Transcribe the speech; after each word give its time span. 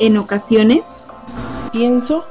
en 0.00 0.16
ocasiones. 0.16 1.06
Pienso 1.72 2.26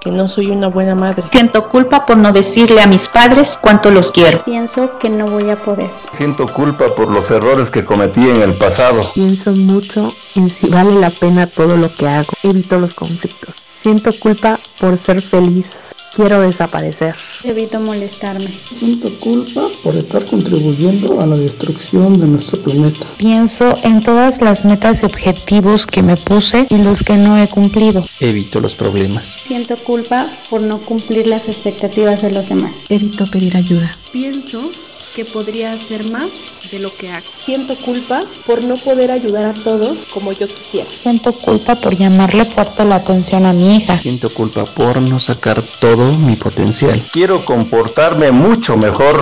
que 0.00 0.10
no 0.10 0.26
soy 0.26 0.50
una 0.50 0.66
buena 0.66 0.94
madre. 0.94 1.24
Siento 1.30 1.68
culpa 1.68 2.04
por 2.04 2.18
no 2.18 2.32
decirle 2.32 2.82
a 2.82 2.86
mis 2.86 3.08
padres 3.08 3.58
cuánto 3.62 3.90
los 3.90 4.10
quiero. 4.10 4.44
Pienso 4.44 4.98
que 4.98 5.08
no 5.08 5.30
voy 5.30 5.48
a 5.50 5.62
poder. 5.62 5.90
Siento 6.10 6.46
culpa 6.52 6.94
por 6.94 7.08
los 7.08 7.30
errores 7.30 7.70
que 7.70 7.84
cometí 7.84 8.28
en 8.28 8.42
el 8.42 8.58
pasado. 8.58 9.12
Pienso 9.14 9.52
mucho 9.52 10.12
en 10.34 10.50
si 10.50 10.68
vale 10.68 10.98
la 10.98 11.10
pena 11.10 11.46
todo 11.46 11.76
lo 11.76 11.94
que 11.94 12.08
hago. 12.08 12.32
Evito 12.42 12.78
los 12.78 12.94
conflictos. 12.94 13.54
Siento 13.74 14.10
culpa 14.18 14.58
por 14.80 14.98
ser 14.98 15.22
feliz. 15.22 15.91
Quiero 16.14 16.40
desaparecer. 16.40 17.14
Evito 17.42 17.80
molestarme. 17.80 18.60
Siento 18.70 19.18
culpa 19.18 19.68
por 19.82 19.96
estar 19.96 20.26
contribuyendo 20.26 21.20
a 21.20 21.26
la 21.26 21.36
destrucción 21.36 22.20
de 22.20 22.28
nuestro 22.28 22.62
planeta. 22.62 23.06
Pienso 23.16 23.76
en 23.82 24.02
todas 24.02 24.42
las 24.42 24.64
metas 24.64 25.02
y 25.02 25.06
objetivos 25.06 25.86
que 25.86 26.02
me 26.02 26.16
puse 26.16 26.66
y 26.68 26.78
los 26.78 27.02
que 27.02 27.16
no 27.16 27.38
he 27.38 27.48
cumplido. 27.48 28.04
Evito 28.20 28.60
los 28.60 28.74
problemas. 28.74 29.36
Siento 29.42 29.76
culpa 29.76 30.30
por 30.50 30.60
no 30.60 30.82
cumplir 30.82 31.26
las 31.26 31.48
expectativas 31.48 32.22
de 32.22 32.30
los 32.30 32.48
demás. 32.48 32.86
Evito 32.90 33.26
pedir 33.30 33.56
ayuda. 33.56 33.96
Pienso 34.12 34.70
que 35.14 35.24
podría 35.24 35.72
hacer 35.72 36.04
más 36.04 36.54
de 36.70 36.78
lo 36.78 36.94
que 36.94 37.10
hago. 37.10 37.26
Siento 37.40 37.76
culpa 37.76 38.24
por 38.46 38.64
no 38.64 38.76
poder 38.76 39.10
ayudar 39.10 39.46
a 39.46 39.54
todos 39.54 40.06
como 40.12 40.32
yo 40.32 40.48
quisiera. 40.48 40.90
Siento 41.02 41.32
culpa 41.32 41.76
por 41.76 41.96
llamarle 41.96 42.44
fuerte 42.44 42.84
la 42.84 42.96
atención 42.96 43.46
a 43.46 43.52
mi 43.52 43.76
hija. 43.76 43.98
Siento 43.98 44.32
culpa 44.32 44.64
por 44.64 45.00
no 45.00 45.20
sacar 45.20 45.62
todo 45.80 46.12
mi 46.12 46.36
potencial. 46.36 47.08
Quiero 47.12 47.44
comportarme 47.44 48.32
mucho 48.32 48.76
mejor 48.76 49.20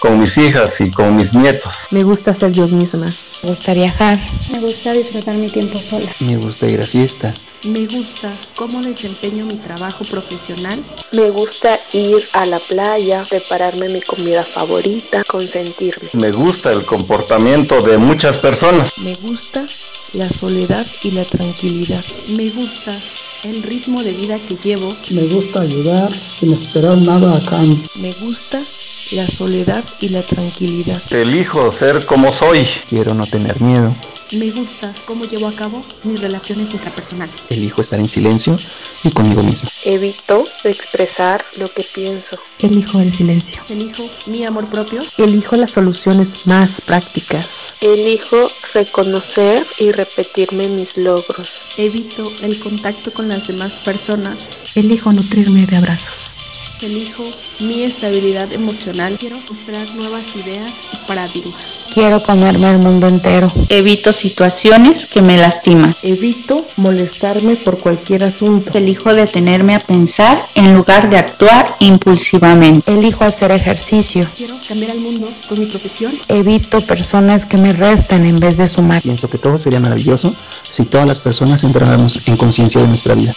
con 0.00 0.18
mis 0.18 0.36
hijas 0.38 0.80
y 0.80 0.90
con 0.90 1.16
mis 1.16 1.34
nietos. 1.34 1.86
Me 1.90 2.02
gusta 2.02 2.34
ser 2.34 2.52
yo 2.52 2.68
misma. 2.68 3.14
Me 3.42 3.50
gusta 3.50 3.74
viajar. 3.74 4.18
Me 4.50 4.60
gusta 4.60 4.92
disfrutar 4.92 5.36
mi 5.36 5.48
tiempo 5.48 5.82
sola. 5.82 6.14
Me 6.20 6.36
gusta 6.36 6.66
ir 6.68 6.80
a 6.80 6.86
fiestas. 6.86 7.48
Me 7.64 7.86
gusta 7.86 8.32
cómo 8.54 8.82
desempeño 8.82 9.44
mi 9.46 9.56
trabajo 9.56 10.04
profesional. 10.04 10.84
Me 11.12 11.30
gusta 11.30 11.80
ir 11.92 12.28
a 12.32 12.46
la 12.46 12.60
playa, 12.60 13.26
prepararme 13.28 13.88
mi 13.88 14.00
comida 14.02 14.44
favorita, 14.44 15.24
consentirme. 15.24 16.10
Me 16.12 16.30
gusta 16.30 16.72
el 16.72 16.84
comportamiento 16.84 17.80
de 17.82 17.98
muchas 17.98 18.38
personas. 18.38 18.92
Me 18.98 19.14
gusta 19.16 19.66
la 20.12 20.30
soledad 20.30 20.86
y 21.02 21.10
la 21.10 21.24
tranquilidad. 21.24 22.04
Me 22.28 22.50
gusta 22.50 23.00
el 23.44 23.62
ritmo 23.62 24.02
de 24.02 24.12
vida 24.12 24.38
que 24.38 24.56
llevo. 24.56 24.96
Me 25.10 25.26
gusta 25.26 25.60
ayudar 25.60 26.12
sin 26.12 26.52
esperar 26.52 26.98
nada 26.98 27.36
a 27.36 27.44
cambio. 27.44 27.88
Me 27.94 28.12
gusta 28.12 28.62
la 29.10 29.28
soledad 29.28 29.84
y 30.00 30.08
la 30.08 30.22
tranquilidad. 30.22 31.02
Elijo 31.10 31.70
ser 31.70 32.06
como 32.06 32.32
soy. 32.32 32.66
Quiero 32.88 33.14
no 33.14 33.26
tener 33.26 33.60
miedo. 33.60 33.94
Me 34.32 34.50
gusta 34.50 34.92
cómo 35.04 35.24
llevo 35.24 35.46
a 35.46 35.54
cabo 35.54 35.84
mis 36.02 36.20
relaciones 36.20 36.72
intrapersonales. 36.72 37.46
Elijo 37.48 37.80
estar 37.80 38.00
en 38.00 38.08
silencio 38.08 38.56
y 39.04 39.10
conmigo 39.12 39.42
mismo. 39.44 39.70
Evito 39.84 40.44
expresar 40.64 41.44
lo 41.56 41.72
que 41.72 41.84
pienso. 41.84 42.36
Elijo 42.58 42.98
el 42.98 43.12
silencio. 43.12 43.62
Elijo 43.68 44.10
mi 44.26 44.44
amor 44.44 44.68
propio. 44.68 45.02
Elijo 45.16 45.54
las 45.54 45.72
soluciones 45.72 46.44
más 46.44 46.80
prácticas. 46.80 47.76
Elijo 47.80 48.50
reconocer 48.74 49.64
y 49.78 49.92
repetirme 49.92 50.66
mis 50.68 50.96
logros. 50.96 51.60
Evito 51.76 52.28
el 52.42 52.58
contacto 52.58 53.12
con 53.12 53.28
las 53.28 53.46
demás 53.46 53.74
personas. 53.84 54.58
Elijo 54.74 55.12
nutrirme 55.12 55.66
de 55.66 55.76
abrazos. 55.76 56.36
Elijo 56.82 57.24
mi 57.58 57.84
estabilidad 57.84 58.52
emocional. 58.52 59.16
Quiero 59.18 59.38
mostrar 59.48 59.94
nuevas 59.94 60.36
ideas 60.36 60.74
y 60.92 61.06
paradigmas. 61.06 61.86
Quiero 61.92 62.22
comerme 62.22 62.70
el 62.70 62.78
mundo 62.78 63.08
entero. 63.08 63.50
Evito 63.70 64.12
situaciones 64.12 65.06
que 65.06 65.22
me 65.22 65.38
lastiman. 65.38 65.96
Evito 66.02 66.66
molestarme 66.76 67.56
por 67.56 67.80
cualquier 67.80 68.24
asunto. 68.24 68.76
Elijo 68.76 69.14
detenerme 69.14 69.74
a 69.74 69.80
pensar 69.80 70.48
en 70.54 70.74
lugar 70.74 71.08
de 71.08 71.16
actuar 71.16 71.76
impulsivamente. 71.80 72.92
Elijo 72.92 73.24
hacer 73.24 73.52
ejercicio. 73.52 74.28
Quiero 74.36 74.58
cambiar 74.68 74.90
al 74.90 75.00
mundo 75.00 75.32
con 75.48 75.58
mi 75.58 75.66
profesión. 75.66 76.18
Evito 76.28 76.82
personas 76.82 77.46
que 77.46 77.56
me 77.56 77.72
restan 77.72 78.26
en 78.26 78.38
vez 78.38 78.58
de 78.58 78.68
sumar. 78.68 79.02
Pienso 79.02 79.30
que 79.30 79.38
todo 79.38 79.58
sería 79.58 79.80
maravilloso 79.80 80.36
si 80.68 80.84
todas 80.84 81.06
las 81.06 81.20
personas 81.20 81.64
entráramos 81.64 82.20
en 82.26 82.36
conciencia 82.36 82.82
de 82.82 82.88
nuestra 82.88 83.14
vida. 83.14 83.34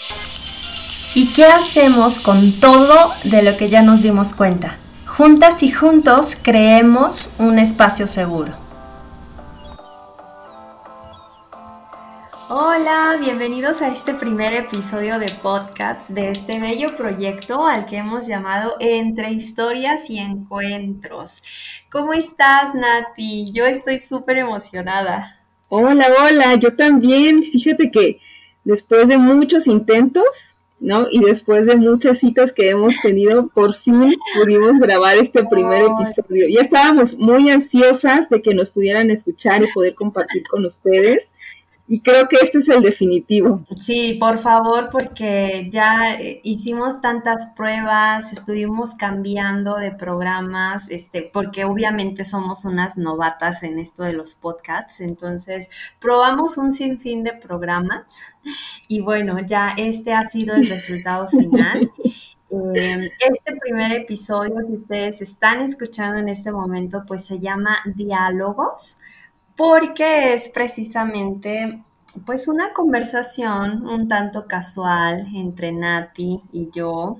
¿Y 1.21 1.33
qué 1.33 1.43
hacemos 1.43 2.17
con 2.17 2.61
todo 2.61 3.11
de 3.25 3.41
lo 3.43 3.57
que 3.57 3.67
ya 3.67 3.81
nos 3.81 4.01
dimos 4.01 4.33
cuenta? 4.33 4.77
Juntas 5.05 5.63
y 5.63 5.69
juntos 5.69 6.37
creemos 6.41 7.35
un 7.37 7.59
espacio 7.59 8.07
seguro. 8.07 8.53
Hola, 12.47 13.17
bienvenidos 13.19 13.81
a 13.81 13.89
este 13.89 14.13
primer 14.13 14.53
episodio 14.53 15.19
de 15.19 15.29
podcast 15.43 16.09
de 16.09 16.31
este 16.31 16.57
bello 16.57 16.95
proyecto 16.95 17.67
al 17.67 17.85
que 17.85 17.97
hemos 17.97 18.25
llamado 18.25 18.75
Entre 18.79 19.33
historias 19.33 20.09
y 20.09 20.19
encuentros. 20.19 21.43
¿Cómo 21.91 22.13
estás, 22.13 22.73
Nati? 22.73 23.51
Yo 23.51 23.65
estoy 23.65 23.99
súper 23.99 24.37
emocionada. 24.37 25.35
Hola, 25.67 26.07
hola, 26.17 26.55
yo 26.55 26.77
también. 26.77 27.43
Fíjate 27.43 27.91
que 27.91 28.21
después 28.63 29.05
de 29.09 29.17
muchos 29.17 29.67
intentos, 29.67 30.55
¿no? 30.79 31.07
Y 31.11 31.19
después 31.19 31.65
de 31.65 31.75
muchas 31.75 32.19
citas 32.19 32.53
que 32.53 32.69
hemos 32.69 32.93
tenido, 33.01 33.47
por 33.47 33.73
fin 33.73 34.15
pudimos 34.35 34.79
grabar 34.79 35.17
este 35.17 35.43
primer 35.45 35.81
episodio. 35.81 36.47
Ya 36.49 36.61
estábamos 36.61 37.17
muy 37.17 37.49
ansiosas 37.49 38.29
de 38.29 38.41
que 38.41 38.53
nos 38.53 38.69
pudieran 38.69 39.11
escuchar 39.11 39.63
y 39.63 39.71
poder 39.71 39.95
compartir 39.95 40.43
con 40.49 40.65
ustedes. 40.65 41.33
Y 41.91 42.01
creo 42.01 42.27
que 42.27 42.35
este 42.39 42.59
es 42.59 42.69
el 42.69 42.83
definitivo. 42.83 43.65
Sí, 43.75 44.17
por 44.19 44.37
favor, 44.37 44.89
porque 44.91 45.69
ya 45.71 46.13
eh, 46.19 46.39
hicimos 46.43 47.01
tantas 47.01 47.47
pruebas, 47.55 48.31
estuvimos 48.31 48.93
cambiando 48.93 49.75
de 49.75 49.91
programas, 49.93 50.91
este, 50.91 51.23
porque 51.33 51.65
obviamente 51.65 52.23
somos 52.25 52.63
unas 52.65 52.95
novatas 52.95 53.63
en 53.63 53.79
esto 53.79 54.03
de 54.03 54.13
los 54.13 54.35
podcasts, 54.35 55.01
entonces 55.01 55.71
probamos 55.99 56.59
un 56.59 56.71
sinfín 56.71 57.23
de 57.23 57.33
programas 57.33 58.19
y 58.87 59.01
bueno, 59.01 59.37
ya 59.43 59.73
este 59.75 60.13
ha 60.13 60.25
sido 60.25 60.55
el 60.55 60.69
resultado 60.69 61.27
final. 61.27 61.91
Eh, 62.51 63.11
este 63.19 63.55
primer 63.57 63.91
episodio 63.91 64.55
que 64.65 64.73
ustedes 64.73 65.21
están 65.21 65.61
escuchando 65.61 66.17
en 66.17 66.29
este 66.29 66.51
momento, 66.51 67.03
pues 67.07 67.23
se 67.23 67.37
llama 67.37 67.77
Diálogos 67.85 69.01
porque 69.59 70.35
es 70.35 70.47
precisamente 70.47 71.83
pues 72.25 72.47
una 72.47 72.71
conversación 72.71 73.85
un 73.85 74.07
tanto 74.07 74.47
casual 74.47 75.27
entre 75.35 75.73
Nati 75.73 76.39
y 76.53 76.69
yo, 76.71 77.19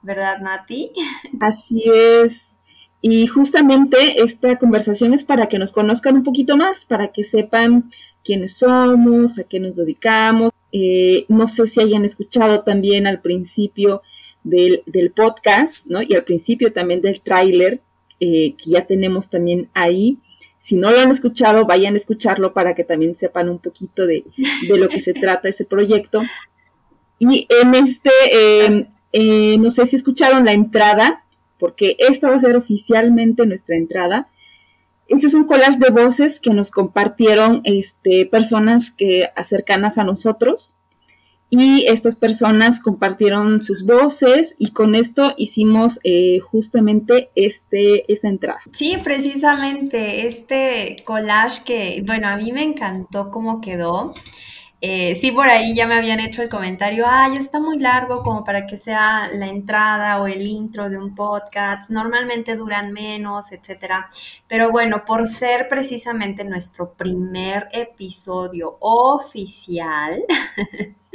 ¿verdad 0.00 0.38
Nati? 0.40 0.92
Así 1.40 1.84
es. 1.84 2.50
Y 3.02 3.26
justamente 3.26 4.22
esta 4.22 4.56
conversación 4.56 5.12
es 5.12 5.22
para 5.22 5.50
que 5.50 5.58
nos 5.58 5.70
conozcan 5.70 6.16
un 6.16 6.24
poquito 6.24 6.56
más, 6.56 6.86
para 6.86 7.08
que 7.08 7.24
sepan 7.24 7.90
quiénes 8.24 8.56
somos, 8.56 9.38
a 9.38 9.44
qué 9.44 9.60
nos 9.60 9.76
dedicamos. 9.76 10.52
Eh, 10.72 11.26
no 11.28 11.46
sé 11.46 11.66
si 11.66 11.82
hayan 11.82 12.06
escuchado 12.06 12.62
también 12.62 13.06
al 13.06 13.20
principio 13.20 14.00
del, 14.44 14.82
podcast, 15.14 15.84
¿no? 15.86 16.00
Y 16.00 16.14
al 16.14 16.24
principio 16.24 16.72
también 16.72 17.02
del 17.02 17.20
tráiler, 17.20 17.82
eh, 18.18 18.54
que 18.56 18.70
ya 18.70 18.86
tenemos 18.86 19.28
también 19.28 19.68
ahí. 19.74 20.18
Si 20.66 20.74
no 20.74 20.90
lo 20.90 20.98
han 20.98 21.12
escuchado, 21.12 21.64
vayan 21.64 21.94
a 21.94 21.96
escucharlo 21.96 22.52
para 22.52 22.74
que 22.74 22.82
también 22.82 23.14
sepan 23.14 23.48
un 23.48 23.60
poquito 23.60 24.04
de, 24.04 24.24
lo 24.68 24.88
que 24.88 24.98
se 24.98 25.14
trata 25.14 25.48
ese 25.48 25.64
proyecto. 25.64 26.22
Y 27.20 27.46
en 27.62 27.76
este, 27.76 28.10
em, 28.64 28.84
eh, 29.12 29.58
no 29.58 29.70
sé 29.70 29.86
si 29.86 29.94
escucharon 29.94 30.44
la 30.44 30.54
entrada, 30.54 31.24
porque 31.60 31.94
esta 32.00 32.30
va 32.30 32.34
a 32.34 32.40
ser 32.40 32.56
oficialmente 32.56 33.46
nuestra 33.46 33.76
entrada. 33.76 34.26
Este 35.06 35.28
es 35.28 35.34
un 35.34 35.44
collage 35.44 35.78
de 35.78 35.90
voces 35.90 36.40
que 36.40 36.50
nos 36.50 36.72
compartieron 36.72 37.60
este, 37.62 38.26
personas 38.26 38.90
que 38.90 39.30
cercanas 39.44 39.98
a 39.98 40.04
nosotros 40.04 40.74
y 41.50 41.86
estas 41.86 42.16
personas 42.16 42.80
compartieron 42.80 43.62
sus 43.62 43.84
voces 43.84 44.54
y 44.58 44.72
con 44.72 44.94
esto 44.94 45.34
hicimos 45.36 46.00
eh, 46.02 46.40
justamente 46.40 47.30
este, 47.34 48.10
esta 48.12 48.28
entrada. 48.28 48.60
Sí, 48.72 48.98
precisamente 49.02 50.26
este 50.26 50.96
collage 51.04 51.64
que, 51.64 52.02
bueno, 52.04 52.28
a 52.28 52.36
mí 52.36 52.52
me 52.52 52.62
encantó 52.62 53.30
cómo 53.30 53.60
quedó. 53.60 54.12
Eh, 54.82 55.14
sí, 55.14 55.32
por 55.32 55.48
ahí 55.48 55.74
ya 55.74 55.86
me 55.86 55.94
habían 55.94 56.20
hecho 56.20 56.42
el 56.42 56.50
comentario, 56.50 57.06
ah, 57.08 57.28
ya 57.32 57.38
está 57.38 57.58
muy 57.58 57.78
largo 57.78 58.22
como 58.22 58.44
para 58.44 58.66
que 58.66 58.76
sea 58.76 59.28
la 59.32 59.46
entrada 59.46 60.20
o 60.20 60.26
el 60.26 60.42
intro 60.42 60.90
de 60.90 60.98
un 60.98 61.14
podcast. 61.14 61.90
Normalmente 61.90 62.56
duran 62.56 62.92
menos, 62.92 63.52
etcétera. 63.52 64.10
Pero 64.46 64.70
bueno, 64.70 65.04
por 65.04 65.26
ser 65.26 65.68
precisamente 65.68 66.44
nuestro 66.44 66.92
primer 66.92 67.68
episodio 67.72 68.76
oficial, 68.80 70.22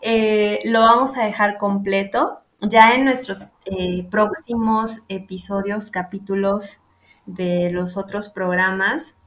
Eh, 0.00 0.60
lo 0.64 0.80
vamos 0.80 1.16
a 1.16 1.24
dejar 1.24 1.58
completo. 1.58 2.40
Ya 2.60 2.94
en 2.94 3.04
nuestros 3.04 3.52
eh, 3.66 4.06
próximos 4.10 5.02
episodios, 5.08 5.90
capítulos 5.90 6.78
de 7.26 7.70
los 7.70 7.96
otros 7.96 8.28
programas, 8.28 9.18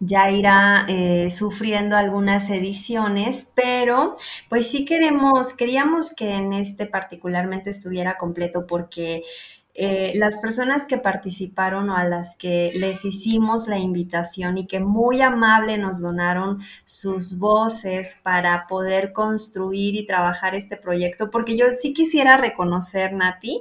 ya 0.00 0.30
irá 0.30 0.86
eh, 0.88 1.28
sufriendo 1.30 1.96
algunas 1.96 2.50
ediciones, 2.50 3.48
pero 3.54 4.16
pues 4.48 4.70
sí 4.70 4.84
queremos, 4.84 5.54
queríamos 5.54 6.14
que 6.14 6.34
en 6.34 6.52
este 6.52 6.86
particularmente 6.86 7.70
estuviera 7.70 8.16
completo 8.16 8.66
porque 8.66 9.22
eh, 9.76 10.12
las 10.14 10.38
personas 10.38 10.86
que 10.86 10.98
participaron 10.98 11.90
o 11.90 11.96
a 11.96 12.04
las 12.04 12.36
que 12.36 12.70
les 12.74 13.04
hicimos 13.04 13.66
la 13.66 13.78
invitación 13.78 14.56
y 14.56 14.68
que 14.68 14.78
muy 14.78 15.20
amable 15.20 15.78
nos 15.78 16.00
donaron 16.00 16.60
sus 16.84 17.40
voces 17.40 18.16
para 18.22 18.68
poder 18.68 19.12
construir 19.12 19.96
y 19.96 20.06
trabajar 20.06 20.54
este 20.54 20.76
proyecto, 20.76 21.28
porque 21.30 21.56
yo 21.56 21.66
sí 21.72 21.92
quisiera 21.92 22.36
reconocer, 22.36 23.12
Nati, 23.14 23.60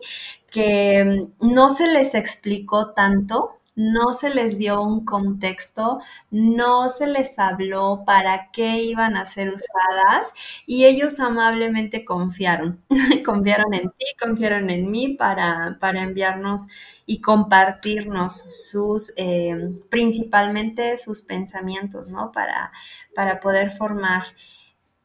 que 0.52 1.30
mm, 1.42 1.54
no 1.54 1.70
se 1.70 1.88
les 1.88 2.14
explicó 2.14 2.92
tanto 2.92 3.60
no 3.76 4.14
se 4.14 4.34
les 4.34 4.58
dio 4.58 4.82
un 4.82 5.04
contexto, 5.06 6.00
no 6.32 6.90
se 6.90 7.08
les 7.08 7.40
habló 7.40 8.04
para 8.06 8.52
qué 8.52 8.84
iban 8.84 9.18
a 9.18 9.26
ser 9.26 9.50
usadas 9.50 10.32
y 10.66 10.86
ellos 10.86 11.20
amablemente 11.20 12.06
confiaron, 12.06 12.84
confiaron 13.26 13.74
en 13.74 13.90
ti, 13.90 14.06
confiaron 14.22 14.70
en 14.70 14.92
mí 14.92 15.10
para, 15.16 15.78
para 15.80 16.04
enviarnos 16.04 16.68
y 17.06 17.20
compartirnos 17.22 18.34
sus, 18.34 19.14
eh, 19.18 19.72
principalmente 19.90 20.96
sus 20.98 21.22
pensamientos, 21.22 22.10
¿no? 22.10 22.32
Para, 22.32 22.72
para 23.16 23.40
poder 23.40 23.72
formar 23.72 24.24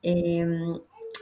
eh, 0.02 0.46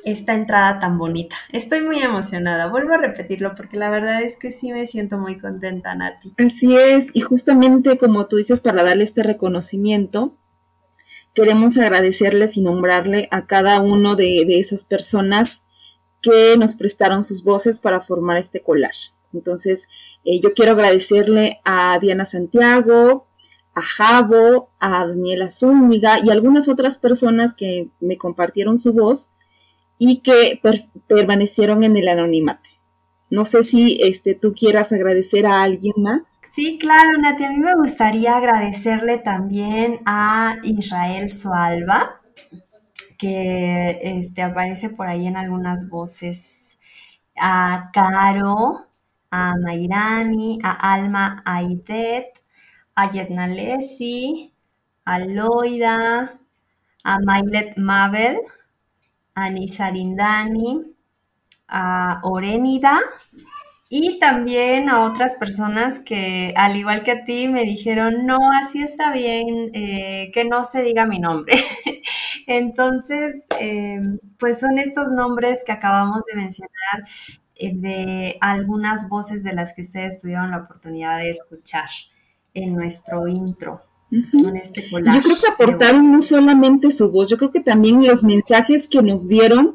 esta 0.07 0.35
entrada 0.35 0.79
tan 0.79 0.99
bonita. 0.99 1.35
Estoy 1.51 1.83
muy 1.83 2.01
emocionada. 2.01 2.69
Vuelvo 2.71 2.95
a 2.95 2.97
repetirlo 2.97 3.57
porque 3.57 3.77
la 3.77 3.91
verdad 3.91 4.23
es 4.23 4.37
que 4.37 4.53
sí 4.53 4.71
me 4.71 4.87
siento 4.87 5.19
muy 5.19 5.37
contenta, 5.37 5.97
Nati. 5.97 6.33
Así 6.39 6.77
es, 6.77 7.11
y 7.13 7.23
justamente 7.23 7.99
como 7.99 8.27
tú 8.29 8.37
dices, 8.37 8.61
para 8.61 8.85
darle 8.85 9.03
este 9.03 9.25
reconocimiento, 9.25 10.37
queremos 11.35 11.77
agradecerles 11.77 12.57
y 12.57 12.63
nombrarle 12.63 13.27
a 13.33 13.47
cada 13.47 13.81
uno 13.81 14.15
de, 14.15 14.47
esas 14.61 14.85
personas 14.85 15.65
que 16.23 16.57
nos 16.57 16.77
prestaron 16.77 17.25
sus 17.25 17.43
voces 17.43 17.81
para 17.81 18.01
formar 18.01 18.37
este 18.37 18.63
collage. 18.63 19.11
Entonces, 19.33 19.89
eh, 20.25 20.41
yo 20.41 20.55
quiero 20.55 20.73
agradecerle 20.73 21.61
a 21.65 21.99
Diana 22.01 22.27
Santiago, 22.27 23.27
a 23.75 23.83
Javo, 23.83 24.71
a 24.79 25.05
Daniela 25.05 25.51
Zúñiga 25.51 26.21
y 26.25 26.31
algunas 26.31 26.69
otras 26.69 26.97
personas 26.97 27.55
que 27.55 27.89
me 27.99 28.17
compartieron 28.17 28.79
su 28.79 28.93
voz 28.93 29.33
y 29.99 30.21
que 30.21 30.61
permanecieron 31.07 31.85
en 31.85 31.97
el 31.97 32.09
anonimato. 32.09 32.69
No 33.29 33.45
sé 33.45 33.65
si 33.65 33.99
este, 34.03 34.35
tú 34.35 34.55
quieras 34.55 34.93
agradecer 34.93 35.47
a 35.47 35.63
alguien 35.63 35.95
más. 35.97 36.41
Sí, 36.53 36.79
claro, 36.79 37.19
Nati. 37.21 37.45
A 37.45 37.51
mí 37.51 37.59
me 37.59 37.75
gustaría 37.75 38.37
agradecerle 38.37 39.19
también 39.19 40.01
a 40.07 40.57
Israel 40.63 41.29
Sualba, 41.31 42.21
que 43.19 43.99
este, 44.03 44.43
aparece 44.43 44.91
por 44.91 45.09
ahí 45.09 45.27
en 45.27 45.37
algunas 45.37 45.89
voces, 45.89 46.79
a 47.37 47.91
Caro, 47.93 48.87
a 49.31 49.55
Nairani, 49.57 50.61
a 50.63 50.95
Alma 50.95 51.43
Aidet, 51.45 52.27
a 52.95 53.11
Yetna 53.11 53.49
Lesi, 53.49 54.55
a 55.05 55.19
Loida, 55.19 56.39
a 57.03 57.19
Mailet 57.21 57.77
Mabel, 57.77 58.39
a 59.37 59.51
Nisarindani, 59.51 60.83
a 61.69 62.21
Orenida 62.25 63.01
y 63.89 64.19
también 64.19 64.89
a 64.89 65.05
otras 65.05 65.37
personas 65.37 66.01
que, 66.01 66.53
al 66.57 66.77
igual 66.77 67.05
que 67.05 67.13
a 67.13 67.25
ti, 67.25 67.49
me 67.49 67.65
dijeron, 67.65 68.27
no, 68.27 68.39
así 68.53 68.83
está 68.83 69.13
bien, 69.13 69.71
eh, 69.75 70.31
que 70.35 70.45
no 70.45 70.65
se 70.65 70.83
diga 70.83 71.07
mi 71.07 71.21
nombre. 71.21 71.55
Entonces, 72.49 73.37
em, 73.61 74.19
pues 74.39 74.59
son 74.61 74.79
estos 74.79 75.13
nombres 75.13 75.63
que 75.65 75.73
acabamos 75.73 76.25
de 76.25 76.37
mencionar 76.37 77.09
eh, 77.57 77.73
de 77.77 78.39
algunas 78.41 79.09
voces 79.09 79.45
de 79.45 79.55
las 79.55 79.73
que 79.75 79.83
ustedes 79.83 80.21
tuvieron 80.21 80.51
la 80.51 80.59
oportunidad 80.59 81.19
de 81.19 81.31
escuchar 81.31 81.89
en 82.55 82.75
nuestro 82.75 83.29
intro. 83.29 83.86
Este 84.11 84.89
yo 84.91 84.99
creo 84.99 85.37
que 85.41 85.49
aportaron 85.49 86.13
no 86.13 86.23
solamente 86.23 86.91
su 86.91 87.11
voz, 87.11 87.29
yo 87.29 87.37
creo 87.37 87.51
que 87.51 87.61
también 87.61 88.07
los 88.07 88.23
mensajes 88.23 88.87
que 88.87 89.03
nos 89.03 89.27
dieron 89.27 89.75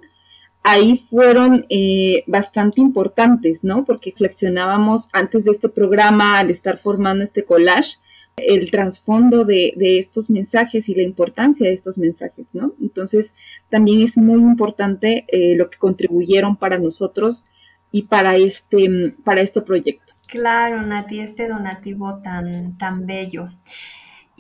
ahí 0.64 0.98
fueron 1.10 1.66
eh, 1.70 2.24
bastante 2.28 2.82
importantes, 2.82 3.64
¿no? 3.64 3.84
Porque 3.84 4.12
flexionábamos 4.12 5.10
antes 5.12 5.44
de 5.44 5.52
este 5.52 5.70
programa, 5.70 6.40
al 6.40 6.50
estar 6.50 6.78
formando 6.78 7.24
este 7.24 7.44
collage, 7.44 7.98
el 8.38 8.72
trasfondo 8.72 9.44
de, 9.44 9.74
estos 9.78 10.30
mensajes 10.30 10.88
y 10.88 10.96
la 10.96 11.04
importancia 11.04 11.68
de 11.68 11.74
estos 11.74 11.98
mensajes, 11.98 12.48
¿no? 12.54 12.74
Entonces, 12.80 13.34
también 13.70 14.02
es 14.02 14.18
muy 14.18 14.40
importante 14.40 15.26
eh, 15.28 15.56
lo 15.58 15.70
que 15.70 15.78
contribuyeron 15.78 16.56
para 16.56 16.78
nosotros 16.78 17.46
y 17.92 18.04
para 18.04 18.38
este, 18.38 19.14
para 19.24 19.42
este 19.42 19.62
proyecto. 19.62 20.14
Claro, 20.28 20.82
Nati, 20.82 21.20
este 21.20 21.50
donativo 21.50 22.22
tan, 22.24 22.78
tan 22.78 23.06
bello. 23.06 23.50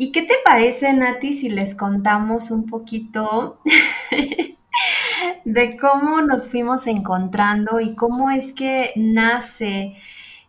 ¿Y 0.01 0.12
qué 0.12 0.24
te 0.24 0.33
parece, 0.44 0.92
Nati, 0.94 1.31
si 1.31 1.48
les 1.48 1.75
contamos 1.75 2.50
un 2.50 2.65
poquito 2.65 3.59
de 5.45 5.77
cómo 5.77 6.21
nos 6.21 6.50
fuimos 6.50 6.88
encontrando 6.88 7.80
y 7.80 7.94
cómo 7.94 8.31
es 8.31 8.51
que 8.51 8.94
nace 8.95 9.95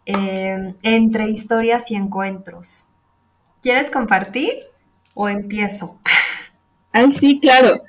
eh, 0.06 0.74
entre 0.82 1.28
historias 1.28 1.90
y 1.90 1.96
encuentros? 1.96 2.88
¿Quieres 3.60 3.90
compartir 3.90 4.54
o 5.12 5.28
empiezo? 5.28 6.00
Ay, 6.90 7.10
sí, 7.20 7.38
claro. 7.38 7.82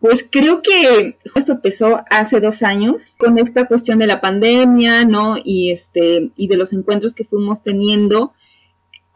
Pues 0.00 0.28
creo 0.30 0.60
que 0.60 1.16
eso 1.34 1.52
empezó 1.52 2.04
hace 2.10 2.40
dos 2.40 2.62
años 2.62 3.14
con 3.16 3.38
esta 3.38 3.64
cuestión 3.64 4.00
de 4.00 4.06
la 4.06 4.20
pandemia, 4.20 5.06
¿no? 5.06 5.36
Y 5.42 5.70
este, 5.70 6.30
y 6.36 6.46
de 6.48 6.58
los 6.58 6.74
encuentros 6.74 7.14
que 7.14 7.24
fuimos 7.24 7.62
teniendo 7.62 8.34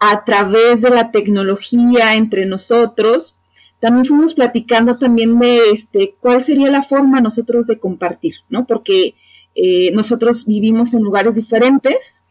a 0.00 0.24
través 0.24 0.80
de 0.80 0.90
la 0.90 1.10
tecnología 1.10 2.16
entre 2.16 2.46
nosotros. 2.46 3.36
También 3.78 4.06
fuimos 4.06 4.34
platicando 4.34 4.98
también 4.98 5.38
de 5.38 5.70
este, 5.70 6.14
cuál 6.20 6.42
sería 6.42 6.70
la 6.70 6.82
forma 6.82 7.20
nosotros 7.20 7.66
de 7.66 7.78
compartir, 7.78 8.36
¿no? 8.48 8.66
Porque 8.66 9.14
eh, 9.54 9.92
nosotros 9.92 10.46
vivimos 10.46 10.94
en 10.94 11.02
lugares 11.02 11.36
diferentes 11.36 12.24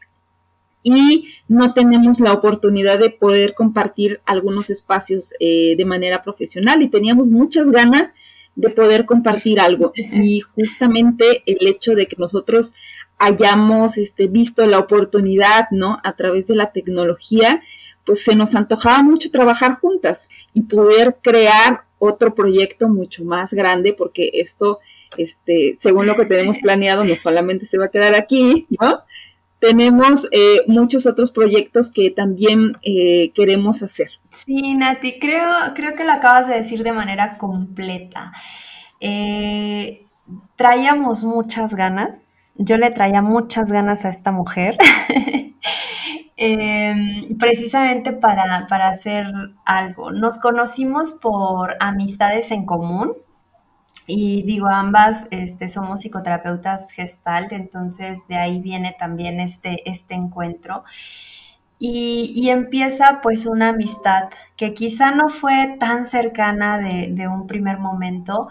y 0.82 1.28
no 1.48 1.74
tenemos 1.74 2.20
la 2.20 2.32
oportunidad 2.32 2.98
de 2.98 3.10
poder 3.10 3.54
compartir 3.54 4.20
algunos 4.24 4.70
espacios 4.70 5.32
eh, 5.38 5.76
de 5.76 5.84
manera 5.84 6.22
profesional 6.22 6.82
y 6.82 6.88
teníamos 6.88 7.30
muchas 7.30 7.70
ganas 7.70 8.12
de 8.56 8.70
poder 8.70 9.04
compartir 9.06 9.60
algo. 9.60 9.92
Y 9.94 10.40
justamente 10.40 11.42
el 11.46 11.66
hecho 11.66 11.94
de 11.94 12.06
que 12.06 12.16
nosotros 12.18 12.74
hayamos 13.20 13.98
este, 13.98 14.26
visto 14.26 14.66
la 14.66 14.78
oportunidad, 14.78 15.68
¿no? 15.70 15.98
A 16.02 16.14
través 16.14 16.46
de 16.48 16.56
la 16.56 16.72
tecnología, 16.72 17.62
pues 18.04 18.24
se 18.24 18.34
nos 18.34 18.54
antojaba 18.54 19.02
mucho 19.02 19.30
trabajar 19.30 19.78
juntas 19.78 20.30
y 20.54 20.62
poder 20.62 21.18
crear 21.22 21.82
otro 21.98 22.34
proyecto 22.34 22.88
mucho 22.88 23.22
más 23.22 23.52
grande, 23.52 23.92
porque 23.92 24.30
esto, 24.34 24.80
este, 25.18 25.76
según 25.78 26.06
lo 26.06 26.16
que 26.16 26.24
tenemos 26.24 26.56
planeado, 26.58 27.04
no 27.04 27.14
solamente 27.14 27.66
se 27.66 27.76
va 27.76 27.84
a 27.84 27.90
quedar 27.90 28.14
aquí, 28.14 28.66
¿no? 28.80 29.02
Tenemos 29.58 30.26
eh, 30.32 30.62
muchos 30.66 31.06
otros 31.06 31.30
proyectos 31.30 31.90
que 31.92 32.08
también 32.08 32.78
eh, 32.82 33.32
queremos 33.34 33.82
hacer. 33.82 34.08
Sí, 34.30 34.74
Nati, 34.74 35.18
creo, 35.18 35.46
creo 35.74 35.94
que 35.94 36.04
lo 36.04 36.12
acabas 36.12 36.48
de 36.48 36.54
decir 36.54 36.82
de 36.82 36.92
manera 36.92 37.36
completa. 37.36 38.32
Eh, 38.98 40.06
traíamos 40.56 41.24
muchas 41.24 41.74
ganas 41.74 42.22
yo 42.60 42.76
le 42.76 42.90
traía 42.90 43.22
muchas 43.22 43.72
ganas 43.72 44.04
a 44.04 44.10
esta 44.10 44.32
mujer, 44.32 44.76
em, 46.36 47.38
precisamente 47.38 48.12
para, 48.12 48.66
hacer 48.88 49.26
algo. 49.64 50.10
Nos 50.10 50.38
conocimos 50.38 51.14
por 51.14 51.76
amistades 51.80 52.50
en 52.50 52.66
común. 52.66 53.14
Y 54.06 54.42
digo, 54.42 54.68
ambas 54.68 55.28
este, 55.30 55.68
somos 55.68 56.00
psicoterapeutas 56.00 56.90
gestalt, 56.92 57.52
entonces 57.52 58.18
de 58.28 58.36
ahí 58.36 58.60
viene 58.60 58.94
también 58.98 59.40
este, 59.40 59.88
este 59.88 60.14
encuentro. 60.14 60.84
Y, 61.78 62.50
empieza 62.50 63.20
pues 63.22 63.46
una 63.46 63.70
amistad 63.70 64.24
que 64.56 64.74
quizá 64.74 65.12
no 65.12 65.28
fue 65.30 65.76
tan 65.78 66.04
cercana 66.04 66.78
de, 66.78 67.08
de, 67.12 67.26
un 67.28 67.46
primer 67.46 67.78
momento, 67.78 68.48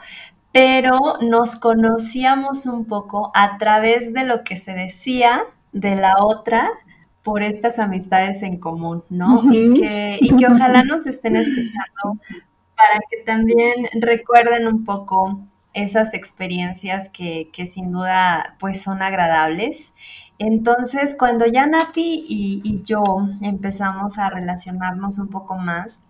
pero 0.51 1.17
nos 1.21 1.55
conocíamos 1.55 2.65
un 2.65 2.85
poco 2.85 3.31
a 3.35 3.57
través 3.57 4.13
de 4.13 4.25
lo 4.25 4.43
que 4.43 4.57
se 4.57 4.73
decía 4.73 5.43
de 5.71 5.95
la 5.95 6.15
otra 6.23 6.71
por 7.23 7.43
estas 7.43 7.79
amistades 7.79 8.41
en 8.43 8.57
común, 8.59 9.03
¿no? 9.09 9.43
y, 9.51 9.73
que, 9.73 10.17
y 10.19 10.35
que 10.35 10.47
ojalá 10.47 10.83
nos 10.83 11.05
estén 11.05 11.35
escuchando 11.35 12.19
para 12.75 12.99
que 13.09 13.17
también 13.25 13.87
recuerden 13.99 14.67
un 14.67 14.85
poco 14.85 15.41
esas 15.73 16.13
experiencias 16.13 17.09
que, 17.09 17.49
que 17.53 17.65
sin 17.65 17.91
duda 17.91 18.55
pues 18.59 18.81
son 18.81 19.01
agradables. 19.01 19.93
Entonces, 20.39 21.15
cuando 21.19 21.45
ya 21.45 21.67
Nati 21.67 22.25
y, 22.27 22.61
y 22.63 22.81
yo 22.83 23.03
empezamos 23.41 24.17
a 24.17 24.29
relacionarnos 24.29 25.19
un 25.19 25.27
poco 25.29 25.57
más, 25.57 26.05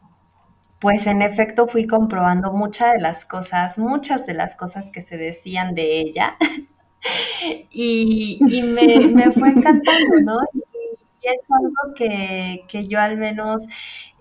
pues 0.79 1.07
en 1.07 1.21
efecto 1.21 1.67
fui 1.67 1.85
comprobando 1.87 2.53
muchas 2.53 2.93
de 2.93 2.99
las 2.99 3.25
cosas, 3.25 3.77
muchas 3.77 4.25
de 4.25 4.33
las 4.33 4.55
cosas 4.55 4.89
que 4.89 5.01
se 5.01 5.17
decían 5.17 5.75
de 5.75 5.99
ella. 5.99 6.37
y, 7.71 8.39
me, 8.63 9.31
fue 9.31 9.49
encantando, 9.49 10.21
¿no? 10.23 10.37
Y, 10.53 10.61
es 11.21 11.39
algo 11.49 11.93
que, 11.95 12.87
yo 12.87 12.99
al 12.99 13.17
menos 13.17 13.67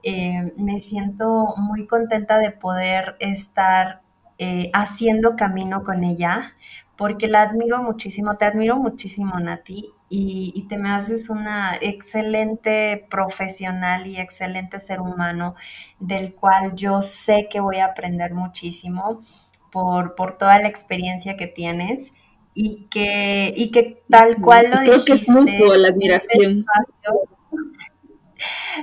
eh, 0.02 0.52
me 0.56 0.80
siento 0.80 1.54
muy 1.56 1.86
contenta 1.86 2.38
de 2.38 2.50
poder 2.50 3.16
estar 3.20 4.02
eh, 4.38 4.70
haciendo 4.74 5.36
camino 5.36 5.84
con 5.84 6.04
ella, 6.04 6.54
porque 6.96 7.28
la 7.28 7.42
admiro 7.42 7.82
muchísimo, 7.82 8.36
te 8.36 8.44
admiro 8.44 8.76
muchísimo, 8.76 9.38
Nati, 9.38 9.92
y, 10.08 10.66
te 10.68 10.78
me 10.78 10.90
haces 10.90 11.30
una 11.30 11.76
excelente 11.80 13.06
profesional 13.10 14.06
y 14.06 14.18
excelente 14.18 14.80
ser 14.80 15.00
humano, 15.00 15.54
del 15.98 16.34
cual 16.34 16.74
yo 16.74 17.02
sé 17.02 17.48
que 17.50 17.60
voy 17.60 17.76
a 17.76 17.86
aprender 17.86 18.34
muchísimo 18.34 19.22
por, 19.70 20.14
por 20.14 20.38
toda 20.38 20.58
la 20.60 20.68
experiencia 20.68 21.36
que 21.36 21.46
tienes 21.46 22.12
y 22.54 22.86
que, 22.90 23.52
y 23.56 23.70
que 23.70 24.02
tal 24.08 24.40
cual 24.40 24.70
lo 24.70 24.80
dijiste. 24.80 25.24
Creo 25.24 25.44
que 25.44 25.56
es 25.56 25.78
la 25.78 25.88
admiración. 25.88 26.64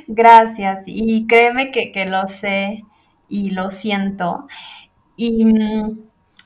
Gracias, 0.07 0.83
y 0.85 1.25
créeme 1.27 1.71
que, 1.71 1.91
que, 1.91 2.05
lo 2.05 2.27
sé 2.27 2.83
y 3.29 3.51
lo 3.51 3.71
siento. 3.71 4.47
Y 5.15 5.45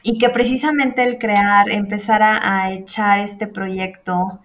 y 0.02 0.18
que 0.18 0.30
precisamente 0.30 1.04
el 1.04 1.18
crear, 1.18 1.70
empezar 1.70 2.22
a, 2.24 2.72
echar 2.72 3.20
este 3.20 3.48
proyecto 3.48 4.40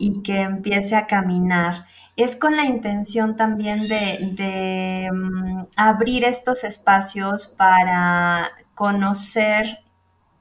y 0.00 0.22
que 0.22 0.40
empiece 0.40 0.96
a 0.96 1.06
caminar, 1.06 1.84
es 2.16 2.34
con 2.34 2.56
la 2.56 2.64
intención 2.64 3.36
también 3.36 3.86
de, 3.86 5.10
mm, 5.12 5.64
abrir 5.76 6.24
estos 6.24 6.64
espacios 6.64 7.54
para 7.58 8.48
conocer 8.74 9.80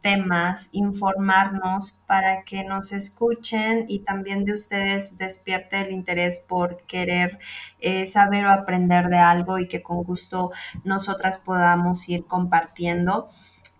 temas, 0.01 0.69
informarnos 0.71 2.01
para 2.07 2.43
que 2.43 2.63
nos 2.63 2.93
escuchen 2.93 3.85
y 3.89 3.99
también 3.99 4.45
de 4.45 4.53
ustedes 4.53 5.17
despierte 5.17 5.81
el 5.81 5.91
interés 5.91 6.39
por 6.47 6.83
querer 6.83 7.37
eh, 7.81 8.05
saber 8.05 8.45
o 8.45 8.51
aprender 8.51 9.09
de 9.09 9.17
algo 9.17 9.59
y 9.59 9.67
que 9.67 9.83
con 9.83 10.03
gusto 10.03 10.51
nosotras 10.85 11.39
podamos 11.39 12.07
ir 12.07 12.25
compartiendo 12.25 13.29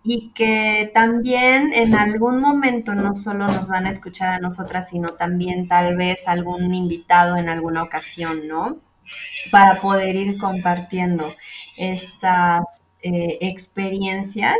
y 0.02 0.32
que 0.34 0.90
también 0.94 1.72
en 1.74 1.94
algún 1.94 2.40
momento 2.40 2.94
no 2.94 3.14
solo 3.14 3.46
nos 3.46 3.68
van 3.68 3.86
a 3.86 3.90
escuchar 3.90 4.30
a 4.34 4.38
nosotras, 4.38 4.88
sino 4.88 5.10
también 5.14 5.68
tal 5.68 5.96
vez 5.96 6.26
algún 6.26 6.74
invitado 6.74 7.36
en 7.36 7.48
alguna 7.48 7.82
ocasión, 7.82 8.48
¿no? 8.48 8.78
Para 9.50 9.80
poder 9.80 10.16
ir 10.16 10.38
compartiendo 10.38 11.34
estas 11.76 12.82
eh, 13.02 13.38
experiencias 13.42 14.56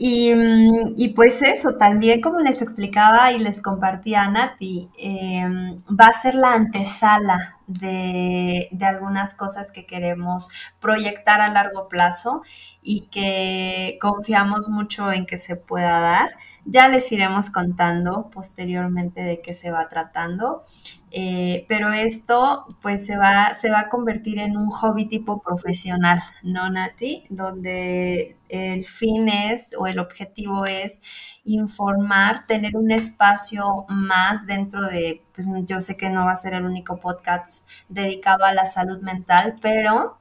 Mm, 0.00 0.94
y, 0.96 1.08
pues 1.08 1.42
eso, 1.42 1.74
también 1.76 2.20
como 2.20 2.38
les 2.38 2.62
explicaba 2.62 3.32
y 3.32 3.40
les 3.40 3.60
compartía 3.60 4.28
Nati, 4.28 4.88
em, 4.96 5.82
va 5.88 6.06
a 6.06 6.12
ser 6.12 6.36
la 6.36 6.54
antesala 6.54 7.58
de, 7.66 8.68
de, 8.70 8.86
algunas 8.86 9.34
cosas 9.34 9.72
que 9.72 9.86
queremos 9.86 10.50
proyectar 10.80 11.40
a 11.40 11.52
largo 11.52 11.88
plazo 11.88 12.42
y 12.80 13.08
que 13.10 13.98
confiamos 14.00 14.68
mucho 14.68 15.10
en 15.12 15.26
que 15.26 15.36
se 15.36 15.56
pueda 15.56 15.98
dar. 16.00 16.36
Ya 16.70 16.86
les 16.88 17.10
iremos 17.12 17.48
contando 17.48 18.28
posteriormente 18.30 19.22
de 19.22 19.40
qué 19.40 19.54
se 19.54 19.70
va 19.70 19.88
tratando. 19.88 20.64
Eh, 21.10 21.64
pero 21.66 21.90
esto 21.94 22.66
pues 22.82 23.06
se 23.06 23.16
va, 23.16 23.54
se 23.54 23.70
va 23.70 23.80
a 23.80 23.88
convertir 23.88 24.38
en 24.38 24.58
un 24.58 24.68
hobby 24.70 25.06
tipo 25.06 25.40
profesional, 25.40 26.18
¿no, 26.42 26.68
Nati? 26.68 27.24
Donde 27.30 28.36
el 28.50 28.84
fin 28.84 29.28
es 29.30 29.74
o 29.78 29.86
el 29.86 29.98
objetivo 29.98 30.66
es 30.66 31.00
informar, 31.44 32.46
tener 32.46 32.76
un 32.76 32.90
espacio 32.90 33.86
más 33.88 34.46
dentro 34.46 34.82
de, 34.82 35.22
pues 35.34 35.48
yo 35.64 35.80
sé 35.80 35.96
que 35.96 36.10
no 36.10 36.26
va 36.26 36.32
a 36.32 36.36
ser 36.36 36.52
el 36.52 36.66
único 36.66 36.98
podcast 37.00 37.66
dedicado 37.88 38.44
a 38.44 38.52
la 38.52 38.66
salud 38.66 39.00
mental, 39.00 39.54
pero 39.62 40.18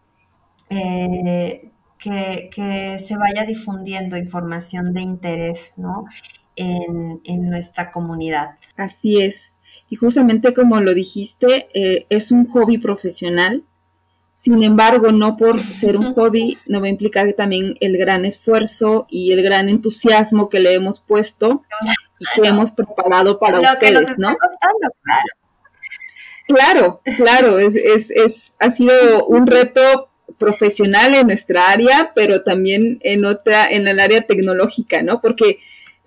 eh, 0.69 1.71
que, 1.99 2.49
que, 2.53 2.99
se 2.99 3.17
vaya 3.17 3.43
difundiendo 3.45 4.17
información 4.17 4.93
de 4.93 5.01
interés, 5.01 5.73
¿no? 5.77 6.05
En, 6.55 7.21
en 7.23 7.49
nuestra 7.49 7.91
comunidad. 7.91 8.57
Así 8.75 9.21
es. 9.21 9.53
Y 9.89 9.95
justamente 9.95 10.53
como 10.53 10.79
lo 10.81 10.93
dijiste, 10.93 11.69
eh, 11.73 12.05
es 12.09 12.31
un 12.31 12.47
hobby 12.49 12.77
profesional. 12.77 13.63
Sin 14.37 14.63
embargo, 14.63 15.11
no 15.11 15.35
por 15.35 15.61
ser 15.61 15.97
un 15.97 16.13
hobby, 16.13 16.57
no 16.67 16.79
va 16.79 16.87
a 16.87 16.89
implicar 16.89 17.33
también 17.33 17.75
el 17.79 17.97
gran 17.97 18.23
esfuerzo 18.23 19.07
y 19.09 19.31
el 19.31 19.41
gran 19.41 19.67
entusiasmo 19.67 20.47
que 20.49 20.59
le 20.59 20.73
hemos 20.75 20.99
puesto 20.99 21.63
y 22.19 22.25
que 22.39 22.47
hemos 22.47 22.71
preparado 22.71 23.39
para 23.39 23.59
ustedes, 23.59 24.17
¿no? 24.17 24.35
claro. 26.45 27.01
Claro, 27.17 27.59
es, 27.59 27.75
es, 27.75 28.11
es, 28.11 28.53
ha 28.59 28.69
sido 28.71 29.25
un 29.25 29.47
reto 29.47 30.09
profesional 30.37 31.13
en 31.13 31.27
nuestra 31.27 31.69
área, 31.69 32.11
pero 32.15 32.43
también 32.43 32.99
en 33.01 33.25
otra, 33.25 33.67
en 33.67 33.87
el 33.87 33.99
área 33.99 34.21
tecnológica, 34.21 35.01
¿no? 35.01 35.21
Porque 35.21 35.59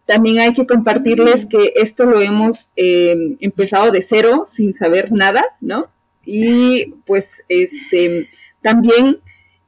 también 0.07 0.41
hay 0.41 0.55
que 0.55 0.67
compartirles 0.67 1.47
que 1.47 1.73
esto 1.77 2.05
lo 2.05 2.21
hemos 2.21 2.69
eh, 2.77 3.37
empezado 3.41 3.91
de 3.91 4.03
cero, 4.03 4.45
sin 4.47 4.75
saber 4.75 5.12
nada, 5.12 5.45
¿no? 5.61 5.89
Y 6.25 6.95
pues 7.07 7.45
este 7.49 8.29
también 8.61 9.21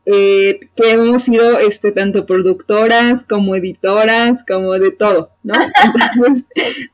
eh, 0.05 0.61
que 0.75 0.91
hemos 0.91 1.23
sido 1.25 1.59
este, 1.59 1.93
tanto 1.93 2.27
productoras 2.27 3.25
como 3.25 3.55
editoras, 3.55 4.45
como 4.45 4.73
de 4.73 4.91
todo, 4.91 5.31
¿no? 5.43 5.55
Entonces, 6.15 6.47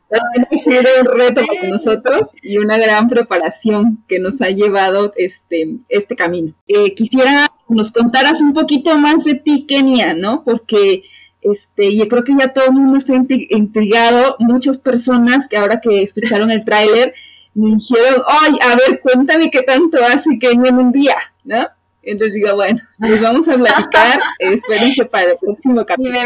también 0.09 0.47
ha 0.51 0.59
sido 0.59 1.01
un 1.01 1.07
reto 1.07 1.41
para 1.47 1.69
nosotros 1.69 2.33
y 2.43 2.59
una 2.59 2.77
gran 2.79 3.09
preparación 3.09 4.05
que 4.09 4.19
nos 4.19 4.41
ha 4.43 4.51
llevado 4.51 5.13
este, 5.17 5.77
este 5.89 6.17
camino. 6.17 6.55
Eh, 6.67 6.95
quisiera 6.95 7.49
nos 7.69 7.93
contaras 7.93 8.41
un 8.41 8.53
poquito 8.53 8.99
más 8.99 9.25
de 9.25 9.35
ti, 9.35 9.67
Kenia, 9.67 10.15
¿no? 10.15 10.43
Porque 10.45 11.05
este, 11.43 11.97
yo 11.97 12.09
creo 12.09 12.25
que 12.25 12.35
ya 12.39 12.53
todo 12.53 12.67
el 12.67 12.73
mundo 12.73 12.99
está 12.99 13.15
intrigado. 13.15 14.37
Muchas 14.39 14.79
personas 14.79 15.49
que 15.49 15.57
ahora 15.57 15.81
que 15.81 16.03
escucharon 16.03 16.51
el 16.51 16.65
tráiler 16.65 17.15
me 17.55 17.75
dijeron, 17.75 18.23
ay, 18.27 18.53
a 18.63 18.77
ver, 18.77 19.01
cuéntame 19.01 19.51
qué 19.51 19.63
tanto 19.63 19.99
hace 20.03 20.39
Kenia 20.39 20.71
en 20.71 20.79
un 20.79 20.93
día, 20.93 21.17
¿no? 21.45 21.67
Entonces 22.03 22.35
digo, 22.35 22.55
bueno, 22.55 22.81
nos 22.99 23.21
vamos 23.21 23.49
a 23.49 23.55
platicar, 23.55 24.19
espérense 24.39 25.05
para 25.05 25.33
el 25.33 25.39
próximo 25.39 25.85
capítulo. 25.85 26.19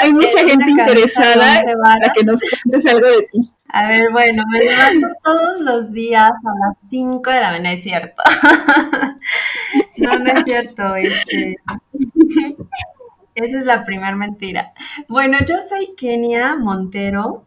hay 0.00 0.12
mucha 0.12 0.38
gente 0.40 0.70
interesada 0.70 1.62
para 1.82 2.12
que 2.12 2.24
nos 2.24 2.40
cuentes 2.62 2.86
algo 2.86 3.06
de 3.06 3.28
ti. 3.32 3.40
A 3.68 3.88
ver, 3.88 4.10
bueno, 4.12 4.44
me 4.50 4.60
levanto 4.60 5.08
todos 5.22 5.60
los 5.60 5.92
días 5.92 6.30
a 6.30 6.68
las 6.68 6.76
5 6.88 7.30
de 7.30 7.40
la 7.40 7.50
mañana, 7.50 7.72
es 7.72 7.82
cierto. 7.82 8.22
no, 9.98 10.18
no 10.18 10.32
es 10.32 10.44
cierto. 10.44 10.96
Este... 10.96 11.56
Esa 13.34 13.58
es 13.58 13.64
la 13.66 13.84
primera 13.84 14.16
mentira. 14.16 14.72
Bueno, 15.08 15.38
yo 15.46 15.62
soy 15.62 15.94
Kenia 15.96 16.56
Montero, 16.56 17.44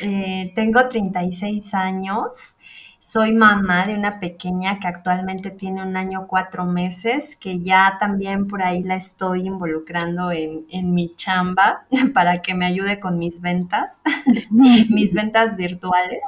eh, 0.00 0.52
tengo 0.54 0.88
36 0.88 1.74
años, 1.74 2.56
soy 3.00 3.32
mamá 3.32 3.86
de 3.86 3.94
una 3.94 4.18
pequeña 4.20 4.80
que 4.80 4.88
actualmente 4.88 5.50
tiene 5.50 5.82
un 5.82 5.96
año 5.96 6.26
cuatro 6.26 6.64
meses, 6.64 7.36
que 7.36 7.60
ya 7.60 7.96
también 8.00 8.48
por 8.48 8.62
ahí 8.62 8.82
la 8.82 8.96
estoy 8.96 9.46
involucrando 9.46 10.32
en, 10.32 10.66
en 10.70 10.94
mi 10.94 11.14
chamba 11.14 11.86
para 12.14 12.42
que 12.42 12.54
me 12.54 12.66
ayude 12.66 12.98
con 12.98 13.18
mis 13.18 13.40
ventas, 13.40 14.02
mis 14.50 15.14
ventas 15.14 15.56
virtuales. 15.56 16.24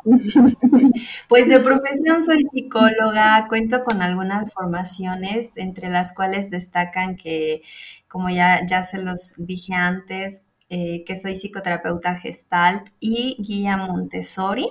Pues 1.28 1.48
de 1.48 1.60
profesión 1.60 2.22
soy 2.22 2.44
psicóloga, 2.50 3.46
cuento 3.48 3.82
con 3.84 4.02
algunas 4.02 4.52
formaciones, 4.52 5.56
entre 5.56 5.88
las 5.88 6.12
cuales 6.12 6.50
destacan 6.50 7.16
que 7.16 7.62
como 8.08 8.28
ya, 8.28 8.66
ya 8.66 8.82
se 8.82 9.00
los 9.00 9.34
dije 9.38 9.72
antes, 9.74 10.42
eh, 10.72 11.02
que 11.04 11.16
soy 11.16 11.34
psicoterapeuta 11.34 12.14
gestalt 12.14 12.90
y 13.00 13.36
guía 13.40 13.76
Montessori. 13.76 14.70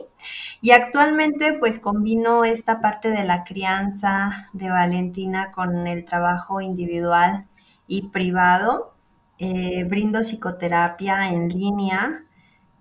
Y 0.61 0.71
actualmente 0.71 1.53
pues 1.59 1.77
combino 1.79 2.45
esta 2.45 2.79
parte 2.79 3.09
de 3.09 3.25
la 3.25 3.43
crianza 3.43 4.47
de 4.53 4.69
Valentina 4.69 5.51
con 5.51 5.87
el 5.87 6.05
trabajo 6.05 6.61
individual 6.61 7.47
y 7.85 8.07
privado. 8.09 8.93
Eh, 9.39 9.83
brindo 9.83 10.19
psicoterapia 10.19 11.31
en 11.31 11.49
línea. 11.49 12.23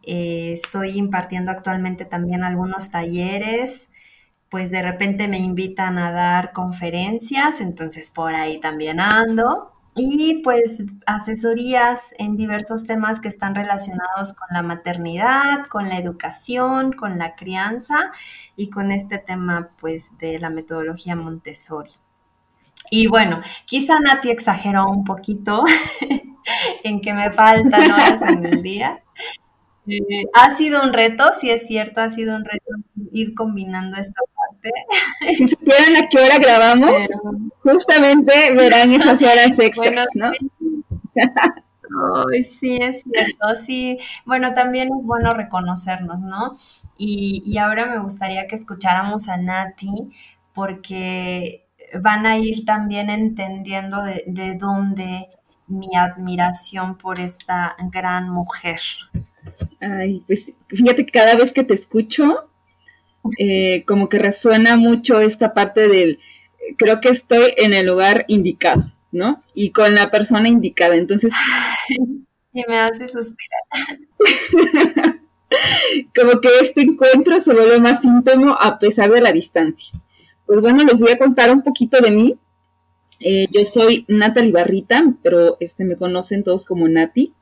Eh, 0.05 0.53
estoy 0.53 0.97
impartiendo 0.97 1.51
actualmente 1.51 2.05
también 2.05 2.45
algunos 2.45 2.93
talleres. 2.93 3.89
Pues 4.49 4.71
de 4.71 4.81
repente 4.81 5.27
me 5.27 5.39
invitan 5.39 5.99
a 5.99 6.13
dar 6.13 6.53
conferencias, 6.53 7.61
entonces 7.61 8.11
por 8.13 8.35
ahí 8.35 8.61
también 8.61 9.01
ando 9.01 9.73
y 9.99 10.41
pues 10.45 10.83
asesorías 11.07 12.15
en 12.19 12.37
diversos 12.37 12.87
temas 12.87 13.21
que 13.21 13.29
están 13.29 13.55
relacionados 13.55 14.33
con 14.33 14.49
la 14.53 14.63
maternidad, 14.63 15.67
con 15.69 15.89
la 15.89 15.99
educación, 15.99 16.93
con 16.93 17.19
la 17.19 17.35
crianza 17.35 18.13
y 18.57 18.71
con 18.71 18.93
este 18.93 19.19
tema 19.19 19.71
pues 19.81 20.17
de 20.19 20.39
la 20.39 20.51
metodología 20.51 21.17
Montessori. 21.17 21.91
Y 22.91 23.09
bueno, 23.09 23.43
quizá 23.67 23.99
Nati 24.01 24.31
exageró 24.31 24.89
un 24.89 25.05
poquito 25.05 25.65
en 26.85 27.01
que 27.01 27.13
me 27.13 27.33
faltan 27.33 27.91
horas 27.91 28.23
en 28.23 28.47
el 28.47 28.63
día. 28.63 29.03
Eh, 29.87 30.25
ha 30.35 30.51
sido 30.55 30.83
un 30.83 30.93
reto, 30.93 31.25
sí 31.39 31.51
es 31.51 31.67
cierto, 31.67 32.01
ha 32.01 32.11
sido 32.11 32.37
un 32.37 32.45
reto 32.45 32.73
ir 33.13 33.35
combinando 33.35 33.97
esta 33.97 34.21
parte. 34.63 34.71
Si 35.37 35.49
supieran 35.49 35.97
a 35.97 36.09
qué 36.09 36.19
hora 36.19 36.39
grabamos, 36.39 37.07
justamente 37.63 38.53
verán 38.55 38.93
esas 38.93 39.21
horas 39.21 39.59
extras, 39.59 40.07
¿no? 40.15 40.31
sí, 42.59 42.79
es 42.81 43.03
cierto, 43.03 43.57
sí. 43.57 43.99
Bueno, 44.25 44.55
también 44.55 44.89
es 44.89 45.05
bueno 45.05 45.33
reconocernos, 45.33 46.21
¿no? 46.23 46.57
Y, 46.97 47.43
y 47.45 47.59
ahora 47.59 47.87
me 47.87 47.99
gustaría 47.99 48.47
que 48.47 48.55
escucháramos 48.55 49.29
a 49.29 49.37
Nati, 49.39 50.13
porque 50.53 51.67
van 52.01 52.27
a 52.27 52.39
ir 52.39 52.65
también 52.65 53.11
entendiendo 53.11 54.03
de, 54.03 54.25
de 54.27 54.55
dónde 54.55 55.29
mi 55.67 55.95
admiración 55.97 56.97
por 56.97 57.21
esta 57.21 57.77
gran 57.91 58.31
mujer. 58.31 58.81
Ay, 59.81 60.23
pues 60.27 60.53
fíjate 60.69 61.07
que 61.07 61.13
cada 61.13 61.37
vez 61.37 61.53
que 61.53 61.65
te 61.65 61.75
escucho, 61.75 62.48
eh, 63.39 63.85
como 63.87 64.09
que 64.09 64.19
resuena 64.19 64.77
mucho 64.77 65.21
esta 65.21 65.55
parte 65.55 65.89
del, 65.89 66.19
creo 66.77 67.01
que 67.01 67.09
estoy 67.11 67.55
en 67.57 67.75
el 67.75 67.87
lugar 67.87 68.25
indicado, 68.29 68.93
¿no? 69.13 69.43
Y 69.55 69.71
con 69.71 69.95
la 69.95 70.11
persona 70.11 70.49
indicada. 70.49 70.97
Entonces... 70.97 71.33
Y 72.51 72.65
me 72.67 72.79
hace 72.79 73.07
suspirar. 73.07 73.61
como 76.17 76.41
que 76.41 76.49
este 76.63 76.81
encuentro 76.83 77.41
se 77.41 77.53
vuelve 77.53 77.79
más 77.79 78.05
íntimo 78.05 78.57
a 78.59 78.79
pesar 78.79 79.11
de 79.11 79.21
la 79.21 79.33
distancia. 79.33 79.93
Pues 80.47 80.61
bueno, 80.61 80.83
les 80.85 80.99
voy 80.99 81.11
a 81.11 81.19
contar 81.19 81.53
un 81.53 81.63
poquito 81.63 82.01
de 82.01 82.11
mí. 82.11 82.39
Eh, 83.21 83.49
yo 83.51 83.65
soy 83.65 84.05
Natalie 84.09 84.53
Barrita, 84.53 85.05
pero 85.23 85.57
este, 85.61 85.85
me 85.85 85.97
conocen 85.97 86.43
todos 86.43 86.65
como 86.65 86.89
Nati. 86.89 87.35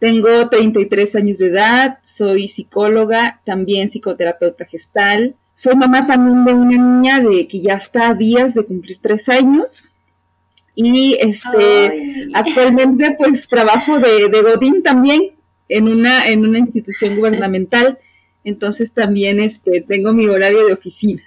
Tengo 0.00 0.48
33 0.48 1.14
años 1.16 1.38
de 1.38 1.48
edad, 1.48 1.98
soy 2.02 2.48
psicóloga, 2.48 3.42
también 3.44 3.90
psicoterapeuta 3.90 4.64
gestal. 4.64 5.36
Soy 5.52 5.76
mamá 5.76 6.06
también 6.06 6.46
de 6.46 6.54
una 6.54 6.70
niña 6.70 7.20
de 7.20 7.46
que 7.46 7.60
ya 7.60 7.74
está 7.74 8.08
a 8.08 8.14
días 8.14 8.54
de 8.54 8.64
cumplir 8.64 8.98
tres 9.02 9.28
años. 9.28 9.90
Y 10.74 11.18
este, 11.20 12.30
actualmente 12.32 13.14
pues 13.18 13.46
trabajo 13.46 13.98
de, 13.98 14.30
de, 14.30 14.40
Godín 14.40 14.82
también 14.82 15.32
en 15.68 15.86
una, 15.86 16.26
en 16.28 16.46
una 16.46 16.60
institución 16.60 17.16
gubernamental. 17.16 17.98
Entonces 18.42 18.92
también 18.92 19.38
este, 19.38 19.82
tengo 19.82 20.14
mi 20.14 20.26
horario 20.28 20.66
de 20.66 20.72
oficina. 20.72 21.22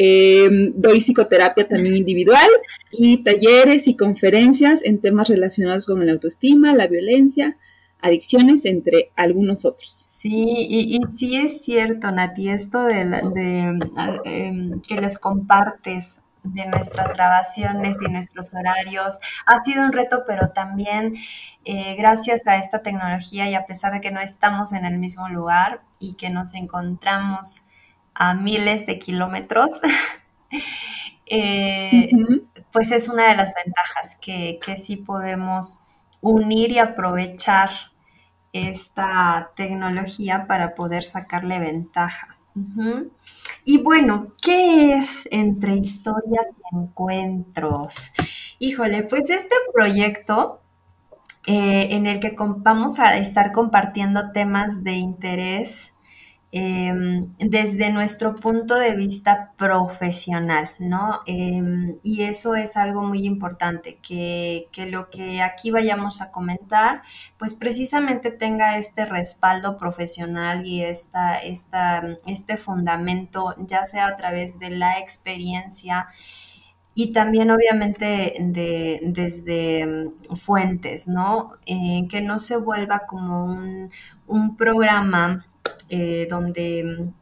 Em, 0.00 0.74
doy 0.76 1.00
psicoterapia 1.00 1.66
también 1.66 1.96
individual 1.96 2.48
y 2.92 3.24
talleres 3.24 3.88
y 3.88 3.96
conferencias 3.96 4.80
en 4.84 5.00
temas 5.00 5.26
relacionados 5.26 5.86
con 5.86 6.06
la 6.06 6.12
autoestima, 6.12 6.72
la 6.72 6.86
violencia, 6.86 7.56
adicciones, 8.00 8.64
entre 8.64 9.10
algunos 9.16 9.64
otros. 9.64 10.04
Sí, 10.06 10.46
y, 10.46 11.00
sí 11.16 11.36
es 11.36 11.62
cierto, 11.62 12.12
Nati, 12.12 12.48
esto 12.48 12.84
de, 12.84 13.06
de 13.34 13.78
em, 14.24 14.80
que 14.82 15.00
les 15.00 15.18
compartes 15.18 16.20
de 16.44 16.66
nuestras 16.66 17.12
grabaciones 17.14 17.96
y 18.00 18.08
nuestros 18.08 18.54
horarios. 18.54 19.18
Ha 19.46 19.64
sido 19.64 19.84
un 19.84 19.90
reto, 19.90 20.22
pero 20.28 20.50
también 20.50 21.16
eh, 21.64 21.96
gracias 21.96 22.46
a 22.46 22.58
esta 22.58 22.82
tecnología 22.82 23.50
y 23.50 23.56
a 23.56 23.66
pesar 23.66 23.92
de 23.92 24.00
que 24.00 24.12
no 24.12 24.20
estamos 24.20 24.72
en 24.72 24.84
el 24.84 24.96
mismo 24.98 25.28
lugar 25.28 25.80
y 25.98 26.14
que 26.14 26.30
nos 26.30 26.54
encontramos 26.54 27.62
a 28.14 28.34
miles 28.34 28.86
de 28.86 28.98
kilómetros, 28.98 29.72
eh, 31.26 32.08
pues 32.72 32.90
es 32.90 33.08
una 33.08 33.28
de 33.28 33.36
las 33.36 33.54
ventajas 33.64 34.18
que, 34.20 34.58
que 34.64 34.76
sí 34.76 34.96
podemos 34.96 35.84
unir 36.20 36.72
y 36.72 36.78
aprovechar 36.78 37.70
esta 38.52 39.50
tecnología 39.56 40.46
para 40.46 40.74
poder 40.74 41.04
sacarle 41.04 41.58
ventaja. 41.58 42.38
Y 43.64 43.78
bueno, 43.78 44.32
¿qué 44.42 44.94
es 44.94 45.28
entre 45.30 45.76
historias 45.76 46.46
y 46.72 46.76
encuentros? 46.76 48.10
Híjole, 48.58 49.04
pues 49.04 49.30
este 49.30 49.54
proyecto 49.72 50.60
eh, 51.46 51.88
en 51.94 52.06
el 52.06 52.18
que 52.18 52.34
vamos 52.36 52.98
a 52.98 53.16
estar 53.16 53.52
compartiendo 53.52 54.32
temas 54.32 54.82
de 54.82 54.94
interés 54.94 55.94
Em, 56.50 57.34
desde 57.38 57.90
nuestro 57.90 58.34
punto 58.34 58.74
de 58.76 58.94
vista 58.94 59.52
profesional, 59.58 60.70
¿no? 60.78 61.20
Em, 61.26 61.98
y 62.02 62.22
eso 62.22 62.54
es 62.54 62.74
algo 62.78 63.02
muy 63.02 63.26
importante, 63.26 63.98
que, 64.00 64.66
lo 64.90 65.10
que 65.10 65.42
aquí 65.42 65.70
vayamos 65.70 66.22
a 66.22 66.30
comentar, 66.30 67.02
pues 67.38 67.52
precisamente 67.52 68.30
tenga 68.30 68.78
este 68.78 69.04
respaldo 69.04 69.76
profesional 69.76 70.66
y 70.66 70.82
esta, 70.82 71.36
esta, 71.38 72.02
este 72.26 72.56
fundamento, 72.56 73.54
ya 73.58 73.84
sea 73.84 74.06
a 74.06 74.16
través 74.16 74.58
de 74.58 74.70
la 74.70 74.98
experiencia 75.00 76.08
y 76.94 77.12
también 77.12 77.50
obviamente 77.50 78.34
de, 78.40 79.00
desde 79.02 79.80
em, 79.80 80.12
fuentes, 80.34 81.08
¿no? 81.08 81.52
Eh, 81.66 82.06
que 82.10 82.22
no 82.22 82.38
se 82.38 82.56
vuelva 82.56 83.00
como 83.06 83.44
un, 83.44 83.90
un 84.26 84.56
programa 84.56 85.44
eh, 85.88 86.26
donde 86.30 86.84
mm, 86.84 87.14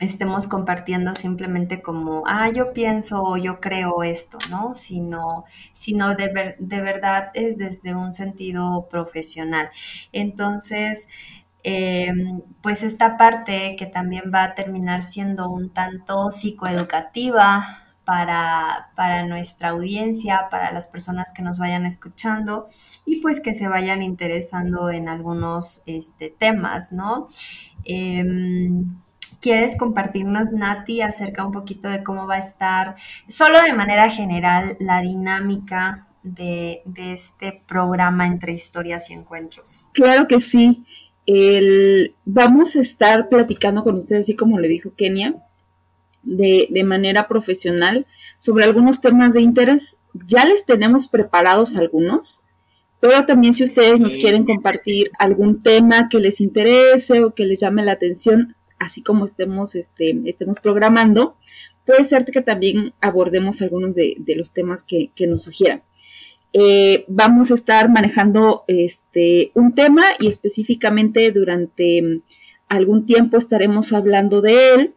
estemos 0.00 0.46
compartiendo 0.48 1.14
simplemente 1.14 1.82
como, 1.82 2.22
ah, 2.26 2.50
yo 2.50 2.72
pienso 2.72 3.22
o 3.22 3.36
yo 3.36 3.60
creo 3.60 4.02
esto, 4.02 4.38
¿no? 4.50 4.74
Sino, 4.74 5.44
sino 5.72 6.14
de, 6.14 6.56
de 6.58 6.80
verdad 6.80 7.30
es 7.34 7.58
desde 7.58 7.94
un 7.94 8.10
sentido 8.12 8.88
profesional. 8.90 9.70
Entonces, 10.12 11.06
em, 11.62 12.40
pues 12.62 12.82
esta 12.82 13.16
parte 13.18 13.76
que 13.78 13.86
también 13.86 14.30
va 14.34 14.44
a 14.44 14.54
terminar 14.54 15.02
siendo 15.02 15.50
un 15.50 15.70
tanto 15.70 16.30
psicoeducativa 16.30 17.86
para, 18.04 18.90
para 18.96 19.26
nuestra 19.26 19.70
audiencia, 19.70 20.48
para 20.50 20.72
las 20.72 20.88
personas 20.88 21.32
que 21.32 21.42
nos 21.42 21.58
vayan 21.58 21.86
escuchando 21.86 22.66
y 23.04 23.20
pues 23.20 23.40
que 23.40 23.54
se 23.54 23.68
vayan 23.68 24.02
interesando 24.02 24.90
en 24.90 25.08
algunos 25.08 25.82
este, 25.86 26.30
temas, 26.30 26.92
¿no? 26.92 27.28
Em, 27.84 28.96
¿Quieres 29.40 29.76
compartirnos, 29.76 30.52
Nati, 30.52 31.00
acerca 31.00 31.46
un 31.46 31.52
poquito 31.52 31.88
de 31.88 32.02
cómo 32.02 32.26
va 32.26 32.34
a 32.34 32.40
estar, 32.40 32.96
solo 33.26 33.62
de 33.62 33.72
manera 33.72 34.10
general, 34.10 34.76
la 34.80 35.00
dinámica 35.00 36.08
de, 36.22 36.82
este 36.96 37.62
programa 37.66 38.26
entre 38.26 38.52
historias 38.52 39.08
y 39.08 39.14
encuentros? 39.14 39.88
Claro 39.94 40.26
que 40.26 40.40
sí. 40.40 40.84
vamos 42.24 42.76
a 42.76 42.80
estar 42.80 43.28
platicando 43.28 43.82
con 43.82 43.96
ustedes, 43.96 44.22
así 44.22 44.36
como 44.36 44.58
le 44.58 44.68
dijo 44.68 44.94
Kenia, 44.94 45.34
de, 46.22 46.68
de, 46.70 46.84
manera 46.84 47.28
profesional 47.28 48.06
sobre 48.38 48.64
algunos 48.64 49.00
temas 49.00 49.34
de 49.34 49.42
interés. 49.42 49.96
Ya 50.26 50.44
les 50.44 50.64
tenemos 50.64 51.08
preparados 51.08 51.76
algunos. 51.76 52.40
Pero 53.00 53.24
también 53.24 53.54
si 53.54 53.64
ustedes 53.64 53.98
nos 53.98 54.14
quieren 54.16 54.44
compartir 54.44 55.10
algún 55.18 55.62
tema 55.62 56.08
que 56.10 56.18
les 56.18 56.40
interese 56.40 57.24
o 57.24 57.34
que 57.34 57.46
les 57.46 57.58
llame 57.58 57.82
la 57.82 57.92
atención, 57.92 58.54
así 58.78 59.02
como 59.02 59.24
estemos, 59.24 59.74
este, 59.74 60.20
estemos 60.26 60.60
programando, 60.60 61.36
puede 61.86 62.04
ser 62.04 62.24
que 62.24 62.42
también 62.42 62.92
abordemos 63.00 63.62
algunos 63.62 63.94
de, 63.94 64.16
los 64.36 64.52
temas 64.52 64.84
que, 64.84 65.10
nos 65.26 65.42
sugieran. 65.42 65.82
Eh, 66.52 67.04
vamos 67.08 67.50
a 67.50 67.54
estar 67.54 67.88
manejando 67.88 68.64
este, 68.66 69.52
un 69.54 69.74
tema 69.74 70.02
y 70.18 70.26
específicamente 70.26 71.30
durante 71.30 72.22
algún 72.68 73.06
tiempo 73.06 73.38
estaremos 73.38 73.92
hablando 73.92 74.40
de 74.40 74.74
él. 74.74 74.94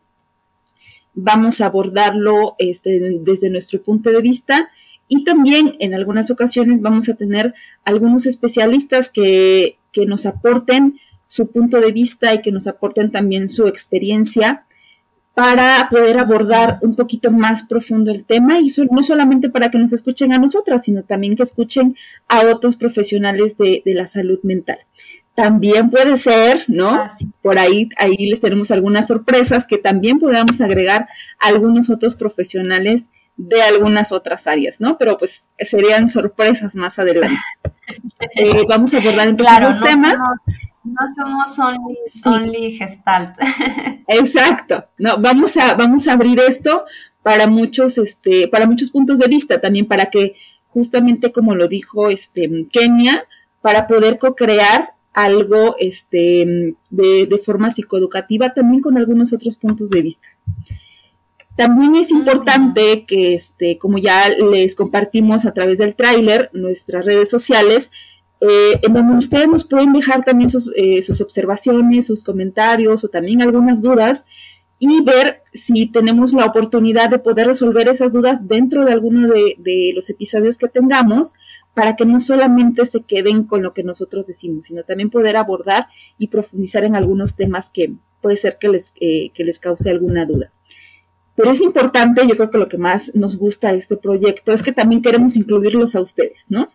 Vamos 1.15 1.62
a 1.62 1.67
abordarlo 1.67 2.56
este, 2.58 3.19
desde 3.21 3.49
nuestro 3.49 3.82
punto 3.82 4.10
de 4.10 4.21
vista 4.21 4.69
y 5.08 5.23
también 5.23 5.76
en 5.80 5.93
algunas 5.93 6.32
ocasiones 6.32 6.82
vamos 6.82 7.10
a 7.10 7.15
tener 7.15 7.54
algunos 7.84 8.26
especialistas 8.26 9.10
que, 9.10 9.78
nos 10.08 10.26
aporten 10.26 10.99
su 11.28 11.52
punto 11.52 11.80
de 11.80 11.91
vista 11.91 12.34
y 12.34 12.41
que 12.41 12.52
nos 12.52 12.65
aporten 12.65 13.12
también 13.12 13.47
su 13.47 13.67
experiencia 13.67 14.65
para 15.36 15.88
poder 15.89 16.17
abordar 16.17 16.80
un 16.82 16.95
poquito 16.95 17.30
más 17.30 17.63
profundo 17.63 18.12
el 18.12 18.26
tema 18.26 18.60
y 18.60 18.71
no 18.89 19.04
solamente 19.04 19.49
para 19.49 19.69
que 19.69 19.78
nos 19.78 19.93
escuchen 19.93 20.34
a 20.34 20.39
nosotras, 20.39 20.86
sino 20.86 21.04
también 21.04 21.36
que 21.36 21.43
escuchen 21.43 21.95
a 22.28 22.47
otros 22.47 22.76
profesionales 22.76 23.56
de, 23.58 23.84
la 23.86 24.08
salud 24.08 24.39
mental. 24.41 24.80
También 25.36 25.89
puede 25.89 26.15
ser, 26.17 26.63
¿no? 26.67 26.89
Ah, 26.89 27.12
Por 27.41 27.58
ahí, 27.58 27.89
ahí 27.98 28.30
les 28.30 28.41
tenemos 28.41 28.69
algunas 28.69 29.08
sorpresas 29.08 29.65
que 29.65 29.78
también 29.78 30.19
podamos 30.19 30.62
agregar 30.62 31.08
a 31.39 31.48
algunos 31.48 31.89
otros 31.89 32.15
profesionales 32.15 33.10
de 33.36 33.63
algunas 33.63 34.12
otras 34.12 34.46
áreas, 34.46 34.80
¿no? 34.80 34.98
Pero 34.98 35.17
pues 35.17 35.46
serían 35.60 36.08
sorpresas 36.10 36.76
más 36.76 37.00
adelante. 37.00 37.39
Eh, 38.36 38.63
vamos 38.69 38.93
a 38.93 38.98
abordar 38.98 39.28
entonces 39.28 39.60
los 39.60 39.84
temas. 39.84 40.15
no 40.86 41.02
somos 41.13 41.60
only, 42.26 42.72
gestalt. 42.72 43.36
Exacto. 44.08 44.86
No, 44.98 45.17
vamos 45.17 45.58
a, 45.58 45.74
vamos 45.74 46.08
a 46.08 46.13
abrir 46.13 46.39
esto 46.39 46.86
para 47.22 47.46
muchos, 47.46 47.98
este, 47.98 48.48
para 48.48 48.65
muchos 48.65 48.89
puntos 48.89 49.19
de 49.19 49.28
vista, 49.28 49.60
también 49.60 49.86
para 49.86 50.06
que, 50.06 50.38
justamente 50.69 51.34
como 51.34 51.56
lo 51.56 51.67
dijo 51.67 52.10
este, 52.10 52.50
Kenia, 52.72 53.26
para 53.62 53.86
poder 53.86 54.17
co-crear 54.17 54.93
algo 55.13 55.76
este, 55.80 56.76
de, 56.89 57.28
de, 57.28 57.38
forma 57.43 57.71
psicoeducativa, 57.71 58.54
también 58.54 58.82
con 58.82 58.97
algunos 58.97 59.32
otros 59.34 59.58
puntos 59.58 59.89
de 59.89 60.02
vista. 60.02 60.28
También 61.56 61.95
es 61.95 62.10
importante 62.10 63.06
que, 63.06 63.36
este, 63.36 63.78
como 63.78 63.99
ya 63.99 64.30
les 64.30 64.76
compartimos 64.76 65.45
a 65.45 65.54
través 65.54 65.78
del 65.78 65.95
tráiler, 65.95 66.49
nuestras 66.54 67.06
redes 67.06 67.30
sociales, 67.30 67.91
eh, 68.41 68.80
en 68.82 68.93
donde 68.93 69.17
ustedes 69.17 69.47
nos 69.47 69.63
pueden 69.63 69.93
dejar 69.93 70.26
también 70.26 70.49
sus, 70.49 70.71
eh, 70.76 71.02
sus 71.02 71.21
observaciones, 71.21 72.08
sus 72.08 72.23
comentarios 72.23 73.04
o 73.04 73.08
también 73.08 73.41
algunas 73.41 73.82
dudas 73.82 74.26
y 74.80 75.02
ver 75.02 75.43
si 75.54 75.86
tenemos 75.88 76.34
la 76.34 76.45
oportunidad 76.45 77.10
de 77.10 77.19
poder 77.19 77.47
resolver 77.47 77.88
esas 77.88 78.12
dudas 78.12 78.45
dentro 78.45 78.84
de 78.84 78.91
alguno 78.91 79.30
de, 79.30 79.93
los 79.95 80.10
episodios 80.10 80.58
que 80.58 80.67
tengamos 80.67 81.36
para 81.74 81.96
que 81.96 82.06
no 82.06 82.20
solamente 82.20 82.86
se 82.86 83.02
queden 83.02 83.46
con 83.46 83.64
lo 83.64 83.74
que 83.74 83.84
nosotros 83.84 84.28
decimos, 84.28 84.66
sino 84.66 84.84
también 84.84 85.10
poder 85.10 85.38
abordar 85.38 85.88
y 86.18 86.28
profundizar 86.28 86.84
en 86.84 86.96
algunos 86.96 87.36
temas 87.36 87.70
que 87.70 87.94
puede 88.22 88.38
ser 88.38 88.58
que 88.60 88.70
les, 88.70 88.94
eh, 89.00 89.32
que 89.34 89.44
les 89.44 89.60
cause 89.60 89.90
alguna 89.90 90.26
duda. 90.26 90.52
Pero 91.36 91.52
es 91.52 91.62
importante, 91.62 92.28
yo 92.28 92.36
creo 92.36 92.52
que 92.52 92.60
lo 92.60 92.70
que 92.70 92.78
más 92.78 93.14
nos 93.16 93.38
gusta 93.38 93.72
de 93.72 93.80
este 93.80 93.98
proyecto 93.98 94.54
es 94.54 94.62
que 94.62 94.72
también 94.72 95.02
queremos 95.02 95.36
incluirlos 95.36 95.96
a 95.96 96.02
ustedes, 96.02 96.46
¿no? 96.50 96.70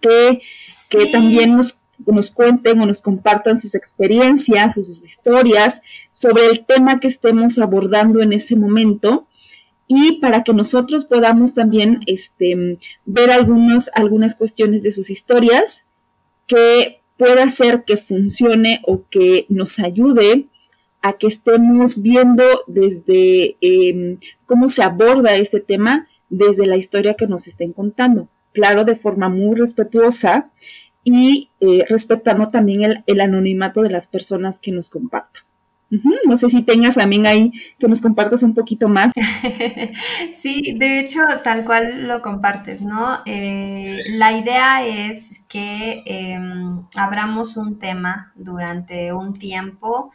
Que, 0.00 0.42
que 0.90 1.06
también 1.06 1.56
nos 1.56 1.78
nos 2.06 2.30
cuenten 2.30 2.80
o 2.80 2.86
nos 2.86 3.02
compartan 3.02 3.58
sus 3.58 3.74
experiencias 3.74 4.76
o 4.76 4.84
sus 4.84 5.04
historias 5.04 5.80
sobre 6.10 6.46
el 6.46 6.64
tema 6.64 7.00
que 7.00 7.08
estemos 7.08 7.58
abordando 7.58 8.22
en 8.22 8.32
ese 8.32 8.56
momento 8.56 9.28
y 9.94 10.12
para 10.20 10.42
que 10.42 10.54
nosotros 10.54 11.04
podamos 11.04 11.52
también 11.52 12.00
este, 12.06 12.78
ver 13.04 13.30
algunos, 13.30 13.90
algunas 13.94 14.34
cuestiones 14.34 14.82
de 14.82 14.90
sus 14.90 15.10
historias 15.10 15.84
que 16.46 17.02
pueda 17.18 17.46
ser 17.50 17.84
que 17.84 17.98
funcione 17.98 18.80
o 18.86 19.04
que 19.10 19.44
nos 19.50 19.78
ayude 19.78 20.46
a 21.02 21.12
que 21.14 21.26
estemos 21.26 22.00
viendo 22.00 22.44
desde 22.66 23.56
em, 23.60 24.18
cómo 24.46 24.70
se 24.70 24.82
aborda 24.82 25.36
ese 25.36 25.60
tema 25.60 26.08
desde 26.30 26.66
la 26.66 26.78
historia 26.78 27.14
que 27.14 27.26
nos 27.26 27.46
estén 27.46 27.74
contando. 27.74 28.28
Claro, 28.52 28.84
de 28.84 28.96
forma 28.96 29.28
muy 29.28 29.56
respetuosa 29.56 30.50
y 31.04 31.50
eh, 31.60 31.84
respetando 31.86 32.48
también 32.48 33.04
el, 33.06 33.20
anonimato 33.20 33.82
de 33.82 33.90
las 33.90 34.06
personas 34.06 34.58
que 34.58 34.72
nos 34.72 34.88
compartan. 34.88 35.42
No 36.24 36.36
sé 36.36 36.48
si 36.48 36.62
tengas 36.62 36.94
también 36.94 37.26
ahí 37.26 37.52
que 37.78 37.88
nos 37.88 38.00
compartas 38.00 38.42
un 38.42 38.54
poquito 38.54 38.88
más. 38.88 39.12
Sí, 40.32 40.74
de 40.76 41.00
hecho, 41.00 41.20
tal 41.44 41.64
cual 41.64 42.08
lo 42.08 42.20
compartes, 42.20 42.82
¿no? 42.82 43.18
Eh, 43.26 43.98
la 44.08 44.32
idea 44.32 44.84
es 44.84 45.40
que 45.48 46.02
em, 46.06 46.82
abramos 46.96 47.56
un 47.56 47.78
tema 47.78 48.32
durante 48.34 49.12
un 49.12 49.34
tiempo 49.34 50.10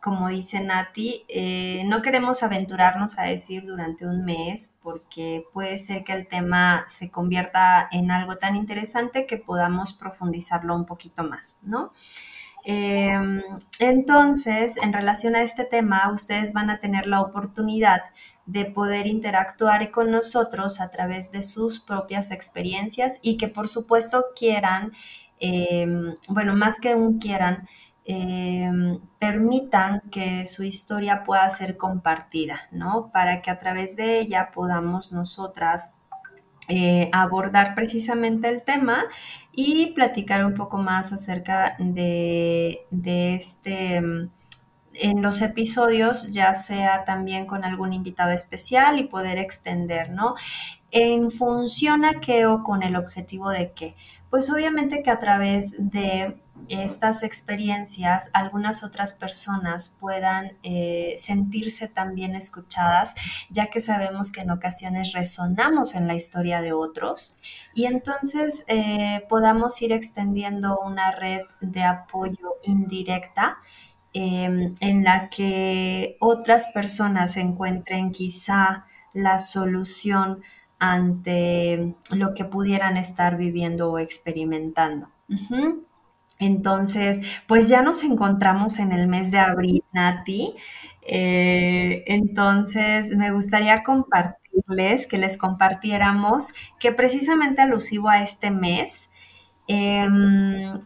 como 0.00 0.28
dice 0.28 0.60
Nati, 0.60 1.24
eh, 1.28 1.82
no 1.86 2.02
queremos 2.02 2.42
aventurarnos 2.42 3.18
a 3.18 3.24
decir 3.24 3.64
durante 3.66 4.06
un 4.06 4.24
mes 4.24 4.76
porque 4.80 5.44
puede 5.52 5.76
ser 5.76 6.04
que 6.04 6.12
el 6.12 6.28
tema 6.28 6.84
se 6.86 7.10
convierta 7.10 7.88
en 7.90 8.10
algo 8.10 8.36
tan 8.36 8.54
interesante 8.54 9.26
que 9.26 9.38
podamos 9.38 9.92
profundizarlo 9.92 10.74
un 10.74 10.86
poquito 10.86 11.24
más, 11.24 11.58
¿no? 11.62 11.92
Em, 12.64 13.42
entonces, 13.78 14.76
en 14.76 14.92
relación 14.92 15.36
a 15.36 15.42
este 15.42 15.64
tema, 15.64 16.10
ustedes 16.12 16.52
van 16.52 16.70
a 16.70 16.80
tener 16.80 17.06
la 17.06 17.20
oportunidad 17.20 18.02
de 18.46 18.64
poder 18.64 19.06
interactuar 19.06 19.90
con 19.90 20.10
nosotros 20.10 20.80
a 20.80 20.90
través 20.90 21.30
de 21.30 21.42
sus 21.42 21.80
propias 21.80 22.30
experiencias 22.30 23.18
y 23.22 23.36
que 23.36 23.48
por 23.48 23.68
supuesto 23.68 24.26
quieran, 24.34 24.92
em, 25.38 26.16
bueno, 26.28 26.56
más 26.56 26.78
que 26.80 26.94
un 26.94 27.18
quieran, 27.18 27.68
Em, 28.10 29.00
permitan 29.18 30.00
que 30.10 30.46
su 30.46 30.62
historia 30.64 31.24
pueda 31.24 31.46
ser 31.50 31.76
compartida, 31.76 32.60
¿no? 32.70 33.10
Para 33.12 33.42
que 33.42 33.50
a 33.50 33.58
través 33.58 33.96
de 33.96 34.18
ella 34.18 34.50
podamos 34.50 35.12
nosotras 35.12 35.94
eh, 36.68 37.08
abordar 37.12 37.74
precisamente 37.74 38.48
el 38.48 38.62
tema 38.62 39.06
y 39.52 39.92
platicar 39.94 40.44
un 40.44 40.54
poco 40.54 40.78
más 40.78 41.12
acerca 41.12 41.76
de, 41.78 42.86
de 42.90 43.34
este 43.34 43.96
em, 43.96 44.30
en 44.94 45.22
los 45.22 45.42
episodios, 45.42 46.30
ya 46.30 46.54
sea 46.54 47.04
también 47.04 47.46
con 47.46 47.64
algún 47.64 47.92
invitado 47.92 48.32
especial 48.32 48.98
y 48.98 49.04
poder 49.04 49.38
extender, 49.38 50.10
¿no? 50.10 50.34
En 50.90 51.30
función 51.30 52.04
a 52.04 52.20
qué 52.20 52.46
o 52.46 52.62
con 52.62 52.82
el 52.82 52.96
objetivo 52.96 53.50
de 53.50 53.72
qué. 53.72 53.96
Pues 54.30 54.50
obviamente 54.50 55.02
que 55.02 55.10
a 55.10 55.18
través 55.18 55.74
de 55.78 56.36
estas 56.68 57.22
experiencias 57.22 58.30
algunas 58.32 58.82
otras 58.82 59.12
personas 59.12 59.96
puedan 60.00 60.56
eh, 60.62 61.14
sentirse 61.18 61.88
también 61.88 62.34
escuchadas, 62.34 63.14
ya 63.50 63.66
que 63.66 63.80
sabemos 63.80 64.32
que 64.32 64.40
en 64.40 64.50
ocasiones 64.50 65.12
resonamos 65.12 65.94
en 65.94 66.06
la 66.06 66.14
historia 66.14 66.60
de 66.60 66.72
otros 66.72 67.36
y 67.74 67.86
entonces 67.86 68.64
eh, 68.66 69.24
podamos 69.28 69.80
ir 69.82 69.92
extendiendo 69.92 70.78
una 70.80 71.10
red 71.12 71.42
de 71.60 71.82
apoyo 71.82 72.56
indirecta 72.62 73.58
em, 74.12 74.74
en 74.80 75.04
la 75.04 75.28
que 75.28 76.16
otras 76.20 76.68
personas 76.68 77.36
encuentren 77.36 78.10
quizá 78.10 78.86
la 79.12 79.38
solución 79.38 80.42
ante 80.78 81.94
lo 82.10 82.34
que 82.34 82.44
pudieran 82.44 82.96
estar 82.96 83.36
viviendo 83.36 83.90
o 83.90 83.98
experimentando. 83.98 85.08
Entonces, 86.38 87.20
pues 87.46 87.68
ya 87.68 87.82
nos 87.82 88.04
encontramos 88.04 88.78
en 88.78 88.92
el 88.92 89.08
mes 89.08 89.30
de 89.30 89.38
abril, 89.38 89.82
Nati. 89.92 90.54
Eh, 91.02 92.04
entonces, 92.06 93.16
me 93.16 93.32
gustaría 93.32 93.82
compartirles, 93.82 95.06
que 95.06 95.18
les 95.18 95.36
compartiéramos 95.36 96.52
que 96.78 96.92
precisamente 96.92 97.62
alusivo 97.62 98.08
a 98.08 98.22
este 98.22 98.50
mes, 98.50 99.10
em, 99.68 100.82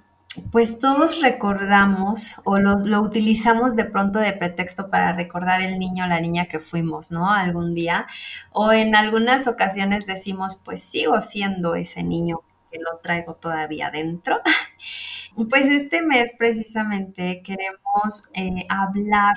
pues 0.50 0.78
todos 0.78 1.20
recordamos 1.20 2.40
o 2.44 2.58
lo 2.58 3.00
utilizamos 3.02 3.76
de 3.76 3.84
pronto 3.84 4.18
de 4.18 4.32
pretexto 4.32 4.88
para 4.90 5.12
recordar 5.12 5.60
el 5.62 5.78
niño 5.78 6.06
la 6.06 6.20
niña 6.20 6.46
que 6.46 6.58
fuimos, 6.60 7.12
¿no? 7.12 7.30
Algún 7.30 7.74
día. 7.74 8.06
O 8.52 8.72
en 8.72 8.94
algunas 8.96 9.46
ocasiones 9.46 10.06
decimos, 10.06 10.56
pues 10.64 10.82
sigo 10.82 11.20
siendo 11.20 11.74
ese 11.74 12.02
niño 12.02 12.40
que 12.70 12.78
lo 12.78 12.98
traigo 13.02 13.34
todavía 13.34 13.90
dentro. 13.90 14.40
Pues 15.34 15.66
este 15.66 16.02
mes 16.02 16.34
precisamente 16.38 17.42
queremos 17.42 18.30
eh, 18.34 18.66
hablar 18.68 19.34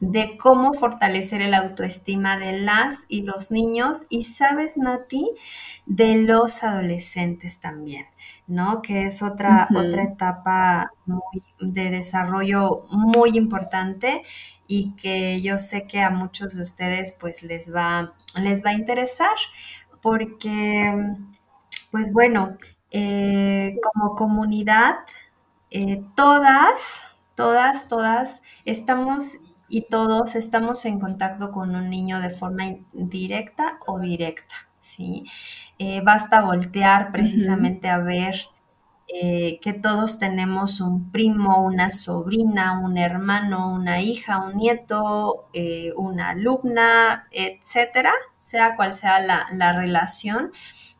de 0.00 0.36
cómo 0.36 0.72
fortalecer 0.72 1.42
el 1.42 1.54
autoestima 1.54 2.38
de 2.38 2.58
las 2.58 3.04
y 3.08 3.22
los 3.22 3.52
niños 3.52 4.06
y, 4.08 4.24
sabes, 4.24 4.76
Nati, 4.76 5.30
de 5.86 6.16
los 6.16 6.64
adolescentes 6.64 7.60
también, 7.60 8.06
¿no? 8.48 8.82
Que 8.82 9.06
es 9.06 9.22
otra, 9.22 9.68
otra 9.74 10.02
etapa 10.02 10.90
de 11.60 11.90
desarrollo 11.90 12.84
muy 12.90 13.36
importante 13.36 14.22
y 14.66 14.92
que 14.96 15.40
yo 15.40 15.58
sé 15.58 15.86
que 15.86 16.00
a 16.00 16.10
muchos 16.10 16.56
de 16.56 16.62
ustedes 16.62 17.16
pues 17.20 17.42
les 17.42 17.72
va, 17.72 18.14
les 18.34 18.64
va 18.64 18.70
a 18.70 18.74
interesar 18.74 19.36
porque, 20.00 20.92
pues 21.92 22.12
bueno, 22.12 22.56
eh, 22.92 23.76
como 23.82 24.14
comunidad, 24.16 24.96
eh, 25.70 26.04
todas, 26.14 27.02
todas, 27.34 27.88
todas 27.88 28.42
estamos 28.64 29.34
y 29.68 29.86
todos 29.88 30.34
estamos 30.36 30.84
en 30.84 31.00
contacto 31.00 31.50
con 31.50 31.74
un 31.74 31.88
niño 31.88 32.20
de 32.20 32.28
forma 32.30 32.64
directa 32.92 33.78
o 33.86 33.98
directa, 33.98 34.54
¿sí? 34.78 35.24
Eh, 35.78 36.02
basta 36.04 36.42
voltear 36.42 37.10
precisamente 37.12 37.88
a 37.88 37.98
ver 37.98 38.36
que 39.60 39.74
todos 39.74 40.18
tenemos 40.18 40.80
un 40.80 41.10
primo, 41.10 41.62
una 41.62 41.90
sobrina, 41.90 42.80
un 42.80 42.96
hermano, 42.96 43.74
una 43.74 44.00
hija, 44.00 44.38
un 44.42 44.56
nieto, 44.56 45.48
una 45.96 46.30
alumna, 46.30 47.26
etcétera, 47.30 48.12
sea 48.40 48.74
cual 48.74 48.94
sea 48.94 49.20
la, 49.20 49.46
la 49.52 49.72
relación 49.78 50.52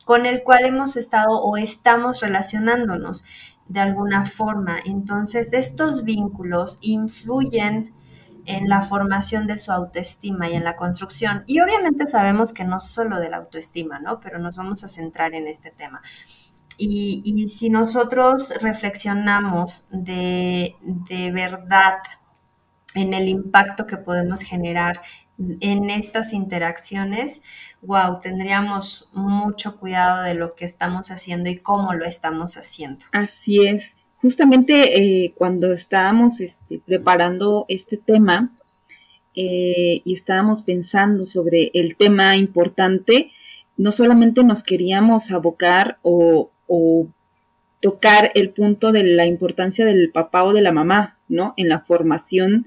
con 0.05 0.25
el 0.25 0.43
cual 0.43 0.65
hemos 0.65 0.95
estado 0.95 1.41
o 1.41 1.57
estamos 1.57 2.21
relacionándonos 2.21 3.25
de 3.67 3.79
alguna 3.79 4.25
forma. 4.25 4.77
Entonces, 4.85 5.53
estos 5.53 6.03
vínculos 6.03 6.79
influyen 6.81 7.93
en 8.45 8.67
la 8.67 8.81
formación 8.81 9.47
de 9.47 9.57
su 9.57 9.71
autoestima 9.71 10.49
y 10.49 10.55
en 10.55 10.63
la 10.63 10.75
construcción. 10.75 11.43
Y 11.47 11.61
obviamente 11.61 12.07
sabemos 12.07 12.53
que 12.53 12.65
no 12.65 12.79
solo 12.79 13.19
de 13.19 13.29
la 13.29 13.37
autoestima, 13.37 13.99
¿no? 13.99 14.19
Pero 14.19 14.39
nos 14.39 14.57
vamos 14.57 14.83
a 14.83 14.87
centrar 14.87 15.33
en 15.33 15.47
este 15.47 15.71
tema. 15.71 16.01
Y, 16.77 17.47
si 17.47 17.69
nosotros 17.69 18.53
reflexionamos 18.59 19.87
de, 19.91 20.75
de 20.81 21.31
verdad 21.31 21.99
en 22.95 23.13
el 23.13 23.27
impacto 23.27 23.85
que 23.85 23.97
podemos 23.97 24.41
generar 24.41 25.01
en 25.37 25.89
estas 25.89 26.33
interacciones, 26.33 27.41
wow, 27.81 28.19
tendríamos 28.21 29.09
mucho 29.13 29.79
cuidado 29.79 30.23
de 30.23 30.35
lo 30.35 30.55
que 30.55 30.65
estamos 30.65 31.11
haciendo 31.11 31.49
y 31.49 31.57
cómo 31.57 31.93
lo 31.93 32.05
estamos 32.05 32.57
haciendo. 32.57 33.05
Así 33.11 33.65
es. 33.65 33.95
Justamente 34.17 34.99
eh, 35.25 35.33
cuando 35.35 35.73
estábamos 35.73 36.39
este, 36.39 36.79
preparando 36.85 37.65
este 37.67 37.97
tema 37.97 38.51
eh, 39.35 40.01
y 40.05 40.13
estábamos 40.13 40.61
pensando 40.61 41.25
sobre 41.25 41.71
el 41.73 41.97
tema 41.97 42.37
importante, 42.37 43.31
no 43.75 43.91
solamente 43.91 44.43
nos 44.43 44.63
queríamos 44.63 45.31
abocar 45.31 45.97
o, 46.03 46.51
o 46.67 47.07
tocar 47.81 48.31
el 48.35 48.51
punto 48.51 48.93
de 48.93 49.03
la 49.03 49.25
importancia 49.25 49.83
del 49.83 50.09
papá 50.11 50.45
o 50.45 50.53
de 50.53 50.61
la 50.61 50.71
mamá, 50.71 51.17
¿no? 51.33 51.53
En 51.57 51.67
la 51.67 51.79
formación 51.79 52.65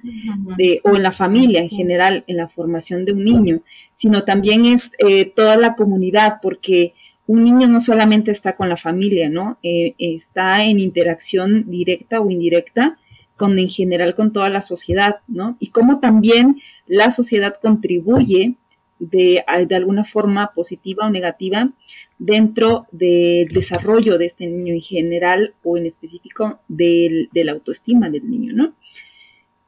de, 0.58 0.80
o 0.84 0.96
en 0.96 1.02
la 1.02 1.12
familia 1.12 1.60
en 1.60 1.68
general, 1.68 2.24
en 2.26 2.36
la 2.36 2.48
formación 2.48 3.04
de 3.04 3.12
un 3.12 3.24
niño, 3.24 3.62
sino 3.94 4.24
también 4.24 4.66
es 4.66 4.90
eh, 4.98 5.24
toda 5.24 5.56
la 5.56 5.74
comunidad, 5.74 6.38
porque 6.42 6.94
un 7.26 7.44
niño 7.44 7.68
no 7.68 7.80
solamente 7.80 8.30
está 8.30 8.56
con 8.56 8.68
la 8.68 8.76
familia, 8.76 9.28
¿no? 9.28 9.58
Eh, 9.62 9.94
está 9.98 10.64
en 10.64 10.80
interacción 10.80 11.70
directa 11.70 12.20
o 12.20 12.30
indirecta 12.30 12.98
con, 13.36 13.58
en 13.58 13.68
general, 13.68 14.14
con 14.14 14.32
toda 14.32 14.48
la 14.48 14.62
sociedad, 14.62 15.16
¿no? 15.28 15.56
Y 15.60 15.68
cómo 15.68 16.00
también 16.00 16.60
la 16.86 17.10
sociedad 17.10 17.56
contribuye 17.60 18.54
de, 18.98 19.44
de, 19.68 19.74
alguna 19.76 20.04
forma 20.04 20.52
positiva 20.54 21.06
o 21.06 21.10
negativa 21.10 21.70
dentro 22.18 22.86
del 22.92 23.48
desarrollo 23.48 24.18
de 24.18 24.26
este 24.26 24.46
niño 24.46 24.74
en 24.74 24.80
general 24.80 25.54
o 25.62 25.76
en 25.76 25.86
específico 25.86 26.60
de 26.68 27.28
la 27.32 27.52
autoestima 27.52 28.10
del 28.10 28.28
niño, 28.30 28.52
¿no? 28.54 28.74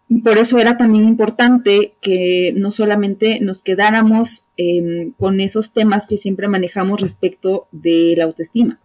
Y 0.09 0.21
por 0.21 0.39
eso 0.39 0.59
era 0.59 0.79
también 0.79 1.05
importante 1.05 1.95
que 2.01 2.55
no 2.57 2.71
solamente 2.71 3.41
nos 3.41 3.63
quedáramos 3.63 4.47
em, 4.57 5.13
con 5.13 5.41
esos 5.41 5.73
temas 5.73 6.07
que 6.07 6.17
siempre 6.17 6.49
manejamos 6.49 7.01
respecto 7.01 7.69
de 7.73 8.15
la 8.17 8.25
autoestima, 8.25 8.81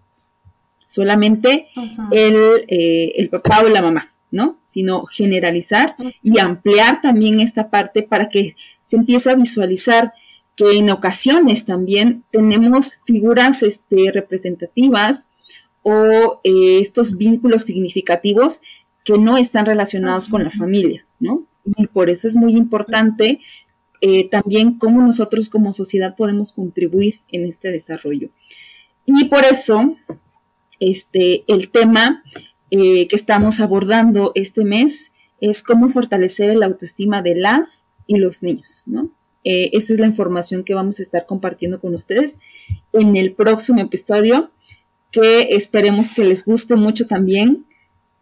solamente 0.86 1.68
el, 2.12 2.66
eh, 2.68 3.14
el 3.16 3.30
papá 3.30 3.62
o 3.64 3.70
la 3.70 3.82
mamá, 3.82 4.14
¿no? 4.32 4.60
Sino 4.66 5.06
generalizar 5.06 5.96
y 6.22 6.40
ampliar 6.40 7.02
también 7.02 7.40
esta 7.40 7.70
parte 7.70 8.04
para 8.04 8.28
que 8.28 8.56
se 8.84 8.98
empiece 8.98 9.32
a 9.32 9.36
visualizar 9.36 10.12
que 10.56 10.78
en 10.78 10.90
ocasiones 10.90 11.66
también 11.66 12.24
tenemos 12.32 13.00
figuras 13.06 13.64
este, 13.64 14.12
representativas 14.12 15.28
o 15.82 16.40
eh, 16.44 16.80
estos 16.80 17.18
vínculos 17.18 17.64
significativos 17.64 18.62
que 19.04 19.18
no 19.18 19.38
están 19.38 19.66
relacionados 19.66 20.28
con 20.28 20.44
la 20.44 20.52
familia, 20.52 21.06
¿no? 21.20 21.46
Y 21.66 21.88
por 21.88 22.10
eso 22.10 22.28
es 22.28 22.36
muy 22.36 22.54
importante 22.54 23.40
eh, 24.02 24.30
también 24.30 24.78
cómo 24.78 25.02
nosotros 25.02 25.50
como 25.50 25.74
sociedad 25.74 26.16
podemos 26.16 26.52
contribuir 26.52 27.22
en 27.32 27.46
este 27.46 27.70
desarrollo. 27.70 28.30
Y 29.06 29.26
por 29.26 29.44
eso, 29.44 29.96
este, 30.80 31.44
el 31.48 31.70
tema 31.70 32.24
eh, 32.72 33.08
que 33.08 33.16
estamos 33.16 33.60
abordando 33.60 34.32
este 34.36 34.64
mes 34.66 35.12
es 35.42 35.64
cómo 35.64 35.90
fortalecer 35.90 36.56
la 36.56 36.68
autoestima 36.68 37.22
de 37.22 37.36
las 37.36 37.86
y 38.08 38.18
los 38.18 38.44
niños, 38.44 38.84
¿no? 38.86 39.10
Eh, 39.44 39.72
esta 39.74 39.94
es 39.94 40.00
la 40.00 40.08
información 40.08 40.64
que 40.64 40.74
vamos 40.74 41.00
a 41.00 41.04
estar 41.04 41.26
compartiendo 41.26 41.80
con 41.80 41.94
ustedes 41.96 42.38
en 42.94 43.16
el 43.18 43.34
próximo 43.34 43.82
episodio, 43.82 44.52
que 45.12 45.56
esperemos 45.56 46.12
que 46.12 46.24
les 46.24 46.46
guste 46.46 46.76
mucho 46.76 47.08
también 47.08 47.66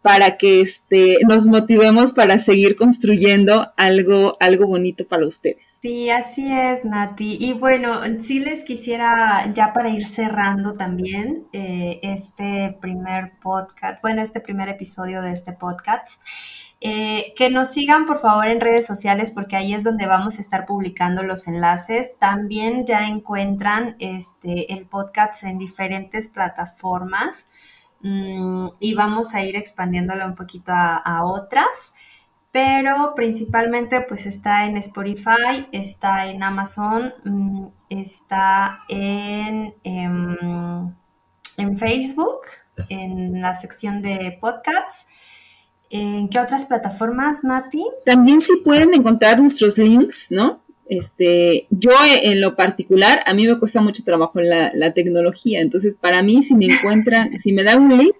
para 0.02 0.36
que 0.36 0.60
este, 0.60 1.18
nos 1.28 1.46
motivemos 1.46 2.12
para 2.12 2.36
seguir 2.38 2.74
construyendo 2.74 3.72
algo, 3.76 4.36
algo 4.40 4.66
bonito 4.66 5.06
para 5.06 5.26
ustedes. 5.26 5.78
Sí, 5.80 6.10
así 6.10 6.52
es, 6.52 6.84
Nati. 6.84 7.36
Y 7.40 7.52
bueno, 7.52 8.00
sí 8.20 8.40
les 8.40 8.64
quisiera, 8.64 9.52
ya 9.54 9.72
para 9.72 9.90
ir 9.90 10.04
cerrando 10.04 10.74
también 10.74 11.44
eh, 11.52 12.00
este 12.02 12.51
primer 12.70 13.38
podcast, 13.40 14.00
bueno, 14.02 14.22
este 14.22 14.40
primer 14.40 14.68
episodio 14.68 15.22
de 15.22 15.32
este 15.32 15.52
podcast. 15.52 16.20
Eh, 16.84 17.32
que 17.36 17.48
nos 17.48 17.68
sigan 17.68 18.06
por 18.06 18.18
favor 18.18 18.48
en 18.48 18.60
redes 18.60 18.86
sociales 18.86 19.30
porque 19.30 19.54
ahí 19.54 19.72
es 19.72 19.84
donde 19.84 20.06
vamos 20.06 20.38
a 20.38 20.40
estar 20.40 20.66
publicando 20.66 21.22
los 21.22 21.46
enlaces. 21.46 22.18
También 22.18 22.84
ya 22.84 23.06
encuentran 23.06 23.94
este, 24.00 24.72
el 24.72 24.86
podcast 24.86 25.44
en 25.44 25.58
diferentes 25.58 26.28
plataformas 26.28 27.46
mm, 28.00 28.66
y 28.80 28.94
vamos 28.94 29.32
a 29.32 29.44
ir 29.44 29.54
expandiéndolo 29.54 30.26
un 30.26 30.34
poquito 30.34 30.72
a, 30.74 31.24
otras. 31.24 31.94
Pero 32.50 33.14
principalmente 33.14 34.00
pues 34.00 34.26
está 34.26 34.66
en 34.66 34.76
Spotify, 34.76 35.68
está 35.70 36.26
en 36.26 36.42
Amazon, 36.42 37.14
mm, 37.24 37.66
está 37.90 38.80
en, 38.88 39.72
em, 39.84 40.92
en 41.62 41.76
Facebook, 41.76 42.40
en 42.88 43.40
la 43.40 43.54
sección 43.54 44.02
de 44.02 44.38
podcasts 44.40 45.06
¿En 45.94 46.30
qué 46.30 46.40
otras 46.40 46.64
plataformas, 46.64 47.44
Mati? 47.44 47.84
También 48.06 48.40
sí 48.40 48.52
pueden 48.64 48.94
encontrar 48.94 49.38
nuestros 49.38 49.76
links, 49.76 50.28
¿no? 50.30 50.62
Este, 50.88 51.66
yo 51.68 51.90
en 52.22 52.40
lo 52.40 52.56
particular, 52.56 53.22
a 53.26 53.34
mí 53.34 53.46
me 53.46 53.58
cuesta 53.58 53.82
mucho 53.82 54.02
trabajo 54.02 54.40
la, 54.40 54.72
la 54.74 54.94
tecnología, 54.94 55.60
entonces 55.60 55.94
para 56.00 56.22
mí 56.22 56.42
si 56.42 56.54
me 56.54 56.64
encuentran, 56.64 57.38
si 57.42 57.52
me 57.52 57.62
dan 57.62 57.82
un 57.82 57.98
link, 57.98 58.16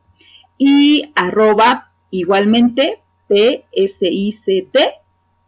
y 0.57 1.13
arroba 1.15 1.93
igualmente 2.11 3.03
psict 3.29 4.77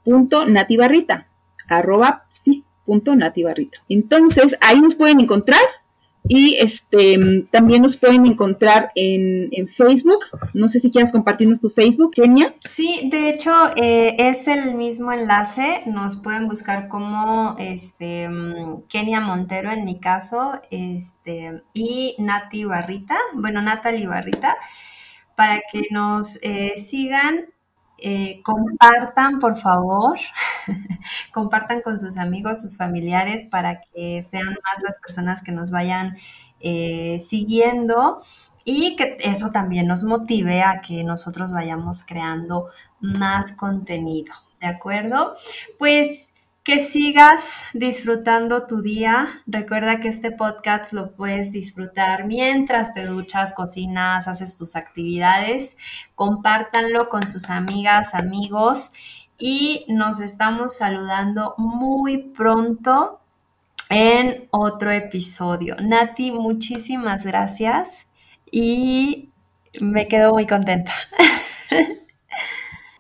punto 0.05 0.45
nativarrita, 0.47 1.29
arroba 1.69 2.27
nativarrita. 3.17 3.79
Entonces, 3.89 4.57
ahí 4.61 4.81
nos 4.81 4.97
pueden 4.97 5.21
encontrar 5.21 5.63
y 6.33 6.57
este 6.61 7.45
también 7.51 7.83
nos 7.83 7.97
pueden 7.97 8.25
encontrar 8.25 8.93
en, 8.95 9.49
en 9.51 9.67
Facebook. 9.67 10.21
No 10.55 10.69
sé 10.69 10.79
si 10.79 10.93
quieras 10.93 11.11
compartirnos 11.11 11.59
tu 11.59 11.71
Facebook, 11.71 12.13
Kenia. 12.15 12.55
Sí, 12.65 13.09
de 13.11 13.31
hecho 13.31 13.53
eh, 13.75 14.15
es 14.17 14.47
el 14.47 14.75
mismo 14.75 15.11
enlace. 15.11 15.83
Nos 15.87 16.23
pueden 16.23 16.47
buscar 16.47 16.87
como 16.87 17.57
este 17.59 18.29
Kenia 18.89 19.21
Montero 19.21 19.73
en 19.73 19.85
mi 19.85 19.99
caso, 19.99 20.53
este 20.71 21.63
y 21.75 22.15
Nati 22.19 22.65
Barrita, 22.65 23.19
bueno 23.35 23.61
Natalie 23.61 24.07
Barrita 24.07 24.57
para 25.35 25.63
que 25.73 25.83
nos 25.91 26.39
eh, 26.43 26.75
sigan. 26.77 27.47
Eh, 28.03 28.41
compartan, 28.43 29.39
por 29.39 29.59
favor, 29.59 30.19
compartan 31.33 31.83
con 31.83 31.99
sus 31.99 32.17
amigos, 32.17 32.63
sus 32.63 32.77
familiares, 32.77 33.45
para 33.45 33.83
que 33.83 34.23
sean 34.23 34.49
más 34.49 34.83
las 34.83 34.99
personas 34.99 35.43
que 35.43 35.53
nos 35.53 35.71
vayan 35.71 36.17
eh, 36.61 37.21
siguiendo 37.21 38.23
y 38.65 38.97
que 38.97 39.17
eso 39.21 39.51
también 39.53 39.87
nos 39.87 40.05
motive 40.05 40.63
a 40.63 40.81
que 40.81 41.05
nosotros 41.05 41.53
vayamos 41.53 42.05
creando 42.05 42.69
más 43.01 43.53
contenido, 43.53 44.33
¿de 44.61 44.67
acuerdo? 44.67 45.35
Pues 45.79 46.30
que 46.63 46.79
sigas 46.79 47.63
disfrutando 47.73 48.67
tu 48.67 48.83
día. 48.83 49.43
Recuerda 49.47 50.01
que 50.01 50.09
este 50.09 50.31
podcast 50.31 50.93
lo 50.93 51.13
puedes 51.13 51.53
disfrutar 51.53 52.27
mientras 52.27 52.93
te 52.93 53.07
duchas, 53.07 53.55
cocinas, 53.55 54.29
haces 54.29 54.57
tus 54.57 54.77
actividades. 54.77 55.77
Compártanlo 56.15 57.09
con 57.09 57.27
sus 57.27 57.51
amigas, 57.51 58.15
amigos 58.15 58.93
y 59.39 59.87
nos 59.89 60.21
estamos 60.21 60.77
saludando 60.77 61.55
muy 61.57 62.19
pronto 62.19 63.21
en 63.89 64.47
otro 64.51 64.93
episodio. 64.93 65.77
Nati, 65.81 66.31
muchísimas 66.31 67.25
gracias 67.25 68.07
y 68.51 69.31
me 69.81 70.09
quedo 70.09 70.35
muy 70.35 70.47
contenta. 70.47 70.93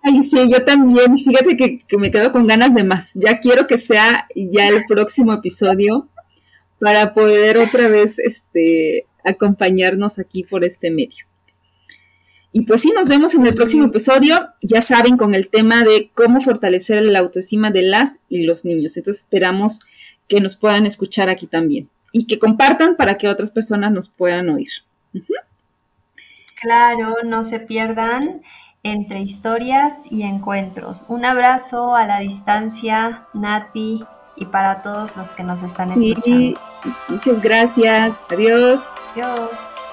Ay, 0.02 0.22
sí, 0.22 0.36
yo 0.50 0.64
también. 0.64 1.18
Fíjate 1.18 1.56
que, 1.56 1.78
que, 1.78 1.98
me 1.98 2.10
quedo 2.10 2.32
con 2.32 2.46
ganas 2.46 2.74
de 2.74 2.84
más. 2.84 3.12
Ya 3.14 3.38
quiero 3.40 3.66
que 3.66 3.78
sea 3.78 4.26
ya 4.34 4.68
el 4.68 4.82
próximo 4.88 5.32
episodio 5.32 6.08
para 6.78 7.12
poder 7.12 7.58
otra 7.58 7.88
vez 7.88 8.18
este, 8.18 9.06
acompañarnos 9.24 10.18
aquí 10.18 10.44
por 10.44 10.64
este 10.64 10.90
medio. 10.90 11.26
Y 12.52 12.62
pues 12.62 12.80
sí, 12.80 12.90
nos 12.90 13.08
vemos 13.08 13.34
en 13.34 13.46
el 13.46 13.54
próximo 13.54 13.86
episodio, 13.86 14.48
ya 14.60 14.82
saben, 14.82 15.16
con 15.16 15.36
el 15.36 15.48
tema 15.48 15.84
de 15.84 16.10
cómo 16.14 16.40
fortalecer 16.40 17.04
la 17.04 17.20
autoestima 17.20 17.70
de 17.70 17.82
las 17.82 18.18
y 18.28 18.42
los 18.42 18.64
niños. 18.64 18.96
Entonces 18.96 19.22
esperamos 19.22 19.80
que 20.26 20.40
nos 20.40 20.56
puedan 20.56 20.86
escuchar 20.86 21.28
aquí 21.28 21.46
también 21.46 21.88
y 22.12 22.26
que 22.26 22.40
compartan 22.40 22.96
para 22.96 23.16
que 23.18 23.28
otras 23.28 23.52
personas 23.52 23.92
nos 23.92 24.08
puedan 24.08 24.48
oír. 24.48 24.70
Claro, 26.60 27.16
no 27.24 27.44
se 27.44 27.60
pierdan 27.60 28.42
entre 28.82 29.20
historias 29.20 29.94
y 30.10 30.22
encuentros. 30.22 31.06
Un 31.08 31.24
abrazo 31.24 31.94
a 31.94 32.06
la 32.06 32.20
distancia, 32.20 33.26
Nati, 33.34 34.04
y 34.36 34.46
para 34.46 34.82
todos 34.82 35.16
los 35.16 35.34
que 35.34 35.44
nos 35.44 35.62
están 35.62 35.90
escuchando. 35.90 36.58
Muchas 37.08 37.42
gracias. 37.42 38.16
Adiós. 38.30 38.80
Adiós. 39.12 39.84